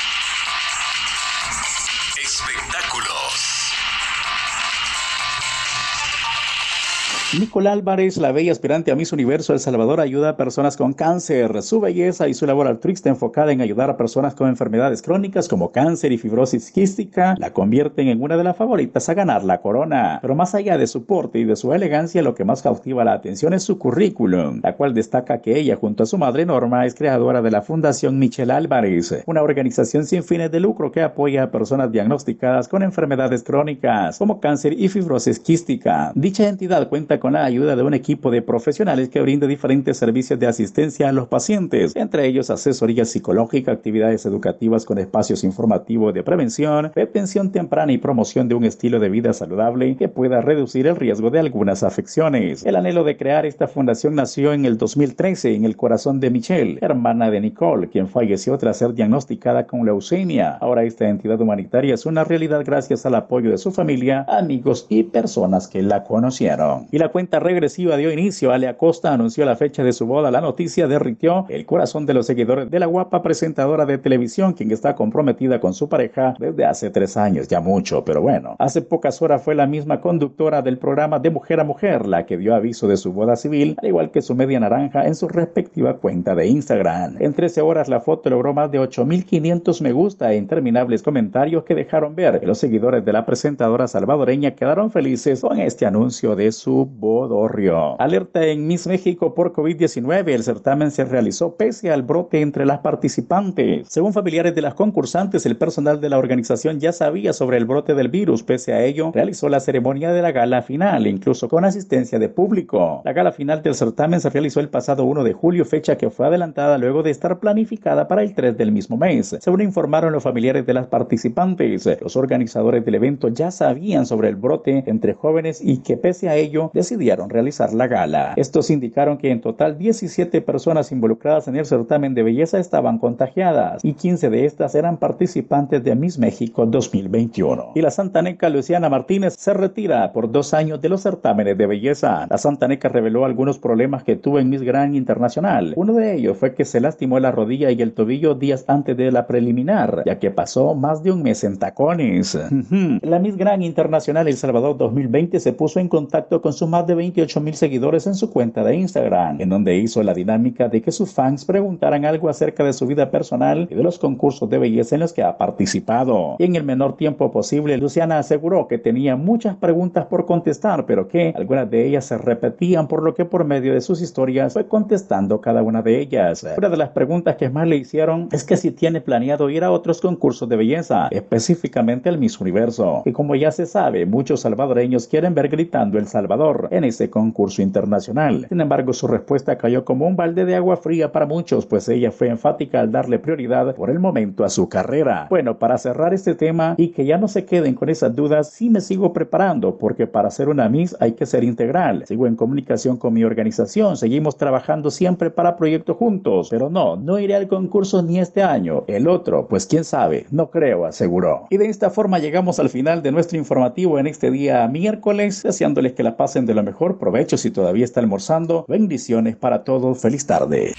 Nicole 7.39 7.71
Álvarez, 7.71 8.19
la 8.19 8.31
bella 8.31 8.53
aspirante 8.53 8.93
a 8.93 8.95
Miss 8.95 9.11
Universo 9.11 9.55
El 9.55 9.61
Salvador, 9.61 10.01
ayuda 10.01 10.29
a 10.29 10.37
personas 10.37 10.77
con 10.77 10.93
cáncer. 10.93 11.63
Su 11.63 11.81
belleza 11.81 12.29
y 12.29 12.35
su 12.35 12.45
labor 12.45 12.67
altruista 12.67 13.09
enfocada 13.09 13.53
en 13.53 13.63
ayudar 13.63 13.89
a 13.89 13.97
personas 13.97 14.35
con 14.35 14.51
enfermedades 14.51 15.01
crónicas 15.01 15.49
como 15.49 15.73
cáncer 15.73 16.13
y 16.13 16.19
fibrosis 16.19 16.71
quística 16.71 17.35
la 17.39 17.55
convierten 17.55 18.09
en 18.09 18.23
una 18.23 18.37
de 18.37 18.45
las 18.45 18.59
favoritas 18.59 19.09
a 19.09 19.15
ganar 19.15 19.45
la 19.45 19.63
corona. 19.63 20.19
Pero 20.21 20.35
más 20.35 20.55
allá 20.55 20.77
de 20.77 20.87
su 20.87 21.07
porte 21.07 21.39
y 21.39 21.45
de 21.45 21.57
su 21.57 21.73
elegancia, 21.73 22.21
lo 22.21 22.35
que 22.35 22.45
más 22.45 22.61
cautiva 22.61 23.03
la 23.03 23.15
atención 23.15 23.55
es 23.55 23.63
su 23.63 23.79
currículum, 23.79 24.61
la 24.63 24.77
cual 24.77 24.93
destaca 24.93 25.41
que 25.41 25.59
ella, 25.59 25.77
junto 25.77 26.03
a 26.03 26.07
su 26.07 26.19
madre 26.19 26.45
Norma, 26.45 26.85
es 26.85 26.95
creadora 26.95 27.41
de 27.41 27.51
la 27.51 27.63
Fundación 27.63 28.19
Michelle 28.19 28.53
Álvarez, 28.53 29.23
una 29.25 29.41
organización 29.41 30.05
sin 30.05 30.23
fines 30.23 30.51
de 30.51 30.61
lucro 30.61 30.93
que 30.93 31.01
apoya 31.01 31.45
a 31.45 31.51
personas 31.51 31.91
diagnosticadas 31.91 32.69
con 32.69 32.83
enfermedades 32.83 33.43
crónicas 33.43 34.19
como 34.19 34.39
cáncer 34.39 34.75
y 34.75 34.91
fibrosis 34.91 35.41
quística. 35.41 36.13
Dicha 36.15 36.47
entidad 36.47 36.91
cuenta 36.91 37.22
con 37.23 37.35
la 37.35 37.45
ayuda 37.45 37.77
de 37.77 37.85
un 37.85 37.95
equipo 37.95 38.33
de 38.33 38.43
profesionales 38.43 39.09
que 39.09 39.21
brinda 39.21 39.47
diferentes 39.47 39.97
servicios 39.97 40.41
de 40.41 40.49
asistencia 40.49 41.09
a 41.09 41.13
los 41.13 41.29
pacientes, 41.29 41.95
entre 41.95 42.27
ellos 42.27 42.51
asesoría 42.51 43.05
psicológica, 43.05 43.71
actividades 43.71 44.27
educativas 44.27 44.85
con 44.85 44.99
espacios 44.99 45.45
informativos 45.45 46.13
de 46.15 46.25
prevención, 46.25 46.91
detención 46.97 47.53
temprana 47.53 47.93
y 47.93 47.99
promoción 47.99 48.49
de 48.49 48.57
un 48.57 48.65
estilo 48.65 48.99
de 48.99 49.09
vida 49.09 49.33
saludable 49.35 49.97
que 49.97 50.09
pueda 50.09 50.41
reducir 50.41 50.89
el 50.89 50.97
riesgo 50.97 51.31
de 51.31 51.39
algunas 51.39 51.85
afecciones. 51.85 52.67
El 52.67 52.75
anhelo 52.75 53.05
de 53.05 53.17
crear 53.17 53.47
esta 53.47 53.69
fundación 53.69 54.17
nació 54.17 54.53
en 54.53 54.65
el 54.65 54.77
2013 54.77 55.55
en 55.55 55.65
el 55.65 55.77
corazón 55.77 56.19
de 56.19 56.31
Michelle, 56.31 56.79
hermana 56.81 57.31
de 57.31 57.41
Nicole, 57.41 57.89
quien 57.89 58.09
falleció 58.09 58.59
tras 58.59 58.79
ser 58.79 58.95
diagnosticada 58.95 59.69
con 59.69 59.87
leucemia. 59.87 60.57
Ahora 60.57 60.83
esta 60.83 61.09
entidad 61.09 61.41
humanitaria 61.41 61.95
es 61.95 62.05
una 62.05 62.25
realidad 62.25 62.65
gracias 62.67 63.07
al 63.07 63.15
apoyo 63.15 63.53
de 63.53 63.59
su 63.59 63.71
familia, 63.71 64.27
amigos 64.29 64.87
y 64.89 65.05
personas 65.05 65.69
que 65.69 65.83
la 65.83 66.03
conocieron. 66.03 66.89
Y 66.91 66.99
la 66.99 67.12
cuenta 67.13 67.39
regresiva 67.39 67.97
dio 67.97 68.11
inicio. 68.11 68.53
Ale 68.53 68.67
Acosta 68.67 69.13
anunció 69.13 69.45
la 69.45 69.57
fecha 69.57 69.85
de 69.85 69.93
su 69.93 70.07
boda. 70.07 70.31
La 70.31 70.41
noticia 70.41 70.89
derritió 70.89 71.47
el 71.49 71.67
corazón 71.67 72.07
de 72.07 72.15
los 72.15 72.27
seguidores 72.27 72.71
de 72.71 72.79
la 72.81 72.87
guapa 72.87 73.23
presentadora 73.23 73.87
de 73.87 73.99
televisión, 73.99 74.55
quien 74.55 74.71
está 74.73 74.97
comprometida 74.97 75.61
con 75.61 75.75
su 75.75 75.89
pareja 75.89 76.35
desde 76.39 76.65
hace 76.65 76.91
tres 76.91 77.17
años, 77.17 77.47
ya 77.49 77.61
mucho, 77.61 78.05
pero 78.05 78.23
bueno. 78.23 78.57
Hace 78.59 78.83
pocas 78.83 79.23
horas 79.23 79.43
fue 79.43 79.55
la 79.55 79.67
misma 79.67 80.01
conductora 80.01 80.63
del 80.63 80.79
programa 80.79 81.19
de 81.19 81.31
Mujer 81.31 81.61
a 81.61 81.65
Mujer 81.65 82.07
la 82.07 82.27
que 82.27 82.39
dio 82.39 82.55
aviso 82.55 82.89
de 82.89 82.97
su 82.97 83.13
boda 83.13 83.37
civil, 83.37 83.77
al 83.79 83.89
igual 83.89 84.11
que 84.11 84.23
su 84.23 84.35
media 84.35 84.59
naranja 84.59 85.07
en 85.07 85.15
su 85.15 85.29
respectiva 85.29 85.99
cuenta 85.99 86.35
de 86.35 86.47
Instagram. 86.47 87.17
En 87.21 87.35
13 87.35 87.61
horas 87.61 87.89
la 87.89 88.01
foto 88.01 88.31
logró 88.31 88.55
más 88.55 88.71
de 88.71 88.81
8.500 88.81 89.81
me 89.83 89.93
gusta 89.93 90.33
e 90.33 90.37
interminables 90.37 91.03
comentarios 91.03 91.65
que 91.65 91.75
dejaron 91.75 92.15
ver 92.15 92.41
que 92.41 92.47
los 92.47 92.59
seguidores 92.59 93.05
de 93.05 93.13
la 93.13 93.27
presentadora 93.27 93.89
salvadoreña 93.89 94.53
quedaron 94.53 94.91
felices 94.91 95.41
con 95.41 95.59
este 95.59 95.87
anuncio 95.87 96.37
de 96.37 96.53
su 96.53 96.89
bodorrio. 97.03 98.01
Alerta 98.01 98.47
en 98.47 98.69
Miss 98.69 98.87
México 98.87 99.35
por 99.35 99.53
COVID-19. 99.53 100.29
El 100.29 100.45
certamen 100.45 100.93
se 100.93 101.05
realizó 101.05 101.57
pese 101.57 101.91
al 101.91 102.03
brote 102.03 102.41
entre 102.41 102.65
las 102.65 102.79
participantes. 102.79 103.89
Según 103.89 104.13
familiares 104.13 104.55
de 104.55 104.63
las 104.63 104.75
concursantes, 104.75 105.45
el 105.45 105.57
personal 105.57 106.01
de 106.01 106.09
la 106.09 106.19
organización 106.19 106.79
ya 106.79 106.93
sabía 106.93 107.33
sobre 107.33 107.57
el 107.57 107.65
brote 107.65 107.95
del 107.95 108.09
virus. 108.09 108.45
Pese 108.45 108.73
a 108.73 108.85
ello, 108.85 109.11
realizó 109.13 109.49
la 109.49 109.59
ceremonia 109.59 110.13
de 110.13 110.23
la 110.23 110.31
gala 110.31 110.63
final, 110.63 111.09
incluso 111.09 111.49
con 111.49 111.65
asistencia 111.65 112.21
de 112.21 112.29
público. 112.29 113.03
La 113.05 113.13
gala 113.13 113.33
final 113.33 113.63
del 113.63 113.75
certamen 113.75 114.21
se 114.21 114.31
realizó 114.31 114.61
el 114.61 114.69
pasado 114.69 115.05
1 115.05 115.25
de 115.25 115.33
julio, 115.33 115.65
fecha 115.65 115.97
que 115.97 116.09
fue 116.09 116.29
adelantada 116.29 116.79
luego 116.79 117.03
de 117.03 117.11
estar 117.11 117.41
planificada 117.41 118.07
para 118.07 118.23
el 118.23 118.33
3 118.33 118.57
del 118.57 118.71
mismo 118.71 118.97
mes. 118.97 119.37
Según 119.41 119.61
informaron 119.61 120.13
los 120.13 120.23
familiares 120.23 120.65
de 120.67 120.75
las 120.75 120.87
participantes, 120.87 121.89
los 122.01 122.15
organizadores 122.15 122.85
del 122.85 122.95
evento 122.95 123.27
ya 123.27 123.51
sabían 123.51 124.07
sobre 124.07 124.29
el 124.29 124.37
brote 124.37 124.85
entre 124.87 125.15
jóvenes 125.15 125.61
y 125.61 125.79
que 125.79 125.97
pese 125.97 126.29
a 126.29 126.37
ello 126.37 126.71
decidieron 126.73 126.92
realizar 127.29 127.73
la 127.73 127.87
gala. 127.87 128.35
Estos 128.37 128.71
indicaron 128.71 129.19
que 129.19 129.31
en 129.31 129.41
total 129.41 129.79
17 129.79 130.41
personas 130.43 130.93
involucradas 130.93 131.49
en 131.49 131.57
el 131.57 131.67
certamen 131.67 132.15
de 132.15 132.23
belleza 132.23 132.59
estaban 132.59 132.99
contagiadas 132.99 133.85
y 133.85 133.95
15 133.95 134.31
de 134.31 134.45
estas 134.45 134.75
eran 134.75 134.97
participantes 134.97 135.83
de 135.83 135.95
Miss 135.95 136.19
México 136.19 136.67
2021. 136.67 137.73
Y 137.75 137.81
la 137.81 137.91
santaneca 137.91 138.49
Luciana 138.49 138.89
Martínez 138.89 139.35
se 139.39 139.55
retira 139.55 140.13
por 140.13 140.31
dos 140.31 140.55
años 140.55 140.81
de 140.81 140.89
los 140.89 141.03
certámenes 141.03 141.57
de 141.59 141.67
belleza. 141.67 142.27
La 142.29 142.39
santaneca 142.39 142.89
reveló 142.89 143.25
algunos 143.25 143.59
problemas 143.59 144.05
que 144.05 144.17
tuvo 144.17 144.39
en 144.39 144.51
Miss 144.51 144.63
Grand 144.63 144.95
Internacional. 144.95 145.75
Uno 145.77 145.95
de 145.95 146.15
ellos 146.15 146.37
fue 146.39 146.55
que 146.55 146.65
se 146.65 146.81
lastimó 146.81 147.19
la 147.21 147.33
rodilla 147.33 147.71
y 147.71 147.83
el 147.83 147.93
tobillo 147.93 148.35
días 148.35 148.65
antes 148.69 148.97
de 148.97 149.11
la 149.11 149.27
preliminar, 149.27 150.03
ya 150.07 150.19
que 150.19 150.31
pasó 150.31 150.75
más 150.75 151.03
de 151.03 151.13
un 151.13 151.23
mes 151.23 151.45
en 151.45 151.59
tacones. 151.59 152.39
la 153.03 153.19
Miss 153.19 153.37
Grand 153.37 153.63
Internacional 153.63 154.29
El 154.29 154.37
Salvador 154.37 154.77
2020 154.77 155.41
se 155.41 155.53
puso 155.53 155.81
en 155.81 155.89
contacto 155.89 156.41
con 156.41 156.53
sus 156.53 156.69
más 156.73 156.87
de 156.87 156.95
28 156.95 157.39
mil 157.43 157.55
seguidores 157.55 158.07
en 158.07 158.15
su 158.15 158.31
cuenta 158.31 158.65
de 158.65 158.75
Instagram, 158.75 159.43
en 159.43 159.51
donde 159.51 159.77
hizo 159.77 160.03
la 160.03 160.15
dinámica 160.15 160.71
de 160.71 160.81
que 160.81 160.91
sus 160.91 161.13
fans 161.13 161.45
preguntaran 161.45 162.07
algo 162.07 162.31
acerca 162.31 162.65
de 162.65 162.73
su 162.73 162.87
vida 162.87 163.11
personal 163.11 163.69
y 163.71 163.75
de 163.75 163.83
los 163.83 163.99
concursos 163.99 164.49
de 164.49 164.57
belleza 164.57 164.97
en 164.97 165.03
los 165.03 165.13
que 165.13 165.23
ha 165.23 165.37
participado. 165.37 166.37
Y 166.39 166.45
en 166.45 166.57
el 166.57 166.65
menor 166.65 166.97
tiempo 166.97 167.31
posible, 167.31 167.77
Luciana 167.77 168.19
aseguró 168.19 168.69
que 168.69 168.79
tenía 168.79 169.17
muchas 169.17 169.55
preguntas 169.57 170.07
por 170.07 170.25
contestar, 170.25 170.87
pero 170.87 171.09
que 171.09 171.35
algunas 171.37 171.71
de 171.71 171.87
ellas 171.87 172.07
se 172.07 172.17
repetían, 172.17 172.89
por 172.89 173.03
lo 173.03 173.15
que 173.15 173.27
por 173.27 173.45
medio 173.45 173.75
de 173.75 173.83
sus 173.83 174.01
historias 174.01 174.55
fue 174.55 174.67
contestando 174.67 175.43
cada 175.43 175.63
una 175.63 175.83
de 175.83 176.01
ellas. 176.01 176.47
Una 176.57 176.71
de 176.71 176.79
las 176.79 176.89
preguntas 176.89 177.37
que 177.37 177.51
más 177.51 177.69
le 177.69 177.77
hicieron 177.77 178.31
es 178.33 178.45
que 178.45 178.57
si 178.57 178.71
tiene 178.71 179.03
planeado 179.03 179.51
ir 179.51 179.63
a 179.63 179.71
otros 179.71 180.01
concursos 180.01 180.49
de 180.49 180.57
belleza, 180.57 181.09
específicamente 181.11 182.09
el 182.09 182.17
Miss 182.17 182.41
Universo. 182.41 183.03
Y 183.05 183.13
como 183.13 183.35
ya 183.35 183.51
se 183.51 183.67
sabe, 183.67 184.07
muchos 184.07 184.41
salvadoreños 184.41 185.07
quieren 185.07 185.35
ver 185.35 185.51
gritando 185.51 185.99
El 185.99 186.07
Salvador 186.07 186.62
en 186.71 186.85
ese 186.85 187.11
concurso 187.11 187.63
internacional. 187.63 188.47
Sin 188.49 188.61
embargo, 188.61 188.93
su 188.93 189.07
respuesta 189.07 189.59
cayó 189.59 189.85
como 189.85 190.07
un 190.07 190.17
balde 190.17 190.45
de 190.45 190.55
agua 190.55 190.77
fría 190.77 191.13
para 191.13 191.27
muchos, 191.27 191.67
pues 191.67 191.89
ella 191.89 192.11
fue 192.11 192.29
enfática 192.29 192.81
al 192.81 192.93
darle 192.93 193.19
prioridad 193.19 193.75
por 193.75 193.91
el 193.91 193.99
momento 193.99 194.45
a 194.45 194.49
su 194.49 194.69
carrera. 194.69 195.27
Bueno, 195.31 195.59
para 195.59 195.79
cerrar 195.79 196.15
este 196.15 196.35
tema 196.35 196.75
y 196.77 196.89
que 196.89 197.05
ya 197.05 197.19
no 197.19 197.29
se 197.29 197.45
queden 197.45 197.75
con 197.75 197.89
esas 197.89 198.15
dudas, 198.15 198.51
sí 198.51 198.71
me 198.71 198.81
sigo 198.81 199.13
preparando, 199.13 199.79
porque 199.79 200.07
para 200.07 200.31
ser 200.31 200.49
una 200.49 200.69
Miss 200.69 200.97
hay 201.01 201.13
que 201.13 201.27
ser 201.27 201.45
integral. 201.45 202.05
Sigo 202.07 202.27
en 202.27 202.37
comunicación 202.37 202.97
con 202.97 203.15
mi 203.15 203.25
organización, 203.25 203.97
seguimos 203.97 204.37
trabajando 204.37 204.91
siempre 204.91 205.31
para 205.31 205.57
proyectos 205.57 205.97
juntos, 205.97 206.49
pero 206.51 206.71
no, 206.71 206.97
no 206.97 207.19
iré 207.19 207.35
al 207.35 207.49
concurso 207.49 208.03
ni 208.03 208.19
este 208.19 208.43
año, 208.43 208.85
el 208.87 209.09
otro, 209.09 209.47
pues 209.49 209.67
quién 209.67 209.85
sabe, 209.85 210.27
no 210.31 210.51
creo, 210.51 210.85
aseguró. 210.85 211.47
Y 211.51 211.57
de 211.57 211.67
esta 211.67 211.91
forma 211.91 212.19
llegamos 212.19 212.59
al 212.59 212.69
final 212.69 213.03
de 213.03 213.13
nuestro 213.13 213.39
informativo 213.39 213.99
en 213.99 214.07
este 214.07 214.31
día 214.31 214.67
miércoles, 214.69 215.43
deseándoles 215.43 215.93
que 215.93 216.03
la 216.03 216.17
pasen 216.17 216.47
de 216.47 216.52
lo 216.55 216.63
mejor 216.63 216.99
provecho 216.99 217.37
si 217.37 217.51
todavía 217.51 217.85
está 217.85 218.01
almorzando. 218.01 218.65
Bendiciones 218.69 219.37
para 219.37 219.65
todos, 219.65 220.01
feliz 220.01 220.27
tarde. 220.27 220.75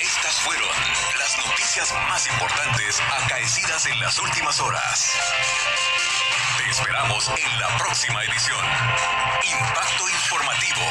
Estas 0.00 0.34
fueron 0.40 0.68
las 1.18 1.38
noticias 1.46 1.92
más 2.08 2.26
importantes 2.28 3.00
acaecidas 3.24 3.86
en 3.86 4.00
las 4.00 4.18
últimas 4.18 4.60
horas. 4.60 5.12
Te 6.58 6.70
esperamos 6.70 7.28
en 7.28 7.60
la 7.60 7.68
próxima 7.78 8.22
edición. 8.24 8.64
Impacto 9.44 10.08
informativo, 10.08 10.86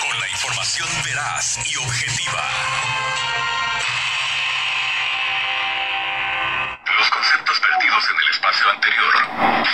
con 0.00 0.20
la 0.20 0.28
información 0.28 0.88
veraz 1.04 1.58
y 1.64 1.76
objetiva. 1.76 3.67
Anterior 8.48 9.12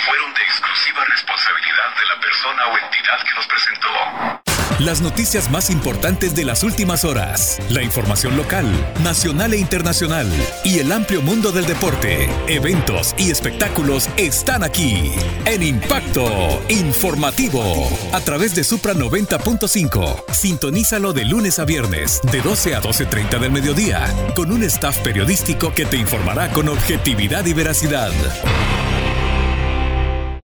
fueron 0.05 0.33
de 0.33 0.43
exclusiva 0.43 1.05
responsabilidad 1.05 1.95
de 1.97 2.05
la 2.07 2.19
persona 2.19 2.65
o 2.67 2.77
entidad 2.77 3.23
que 3.23 3.33
los 3.35 3.47
presentó. 3.47 4.44
Las 4.79 5.01
noticias 5.01 5.49
más 5.49 5.69
importantes 5.69 6.35
de 6.35 6.43
las 6.43 6.61
últimas 6.61 7.05
horas, 7.05 7.59
la 7.69 7.81
información 7.81 8.35
local, 8.35 8.65
nacional 9.05 9.53
e 9.53 9.57
internacional. 9.57 10.27
Y 10.65 10.79
el 10.79 10.91
amplio 10.91 11.21
mundo 11.21 11.53
del 11.53 11.65
deporte, 11.65 12.29
eventos 12.47 13.15
y 13.17 13.31
espectáculos 13.31 14.09
están 14.17 14.65
aquí. 14.65 15.13
En 15.45 15.63
Impacto 15.63 16.61
Informativo. 16.67 17.87
A 18.11 18.19
través 18.19 18.53
de 18.53 18.65
Supra 18.65 18.93
90.5. 18.93 20.25
Sintonízalo 20.33 21.13
de 21.13 21.23
lunes 21.23 21.57
a 21.59 21.63
viernes 21.63 22.19
de 22.29 22.41
12 22.41 22.75
a 22.75 22.81
12.30 22.81 23.39
del 23.39 23.53
mediodía 23.53 24.13
con 24.35 24.51
un 24.51 24.61
staff 24.63 24.97
periodístico 24.97 25.73
que 25.73 25.85
te 25.85 25.95
informará 25.95 26.51
con 26.51 26.67
objetividad 26.67 27.45
y 27.45 27.53
veracidad. 27.53 28.11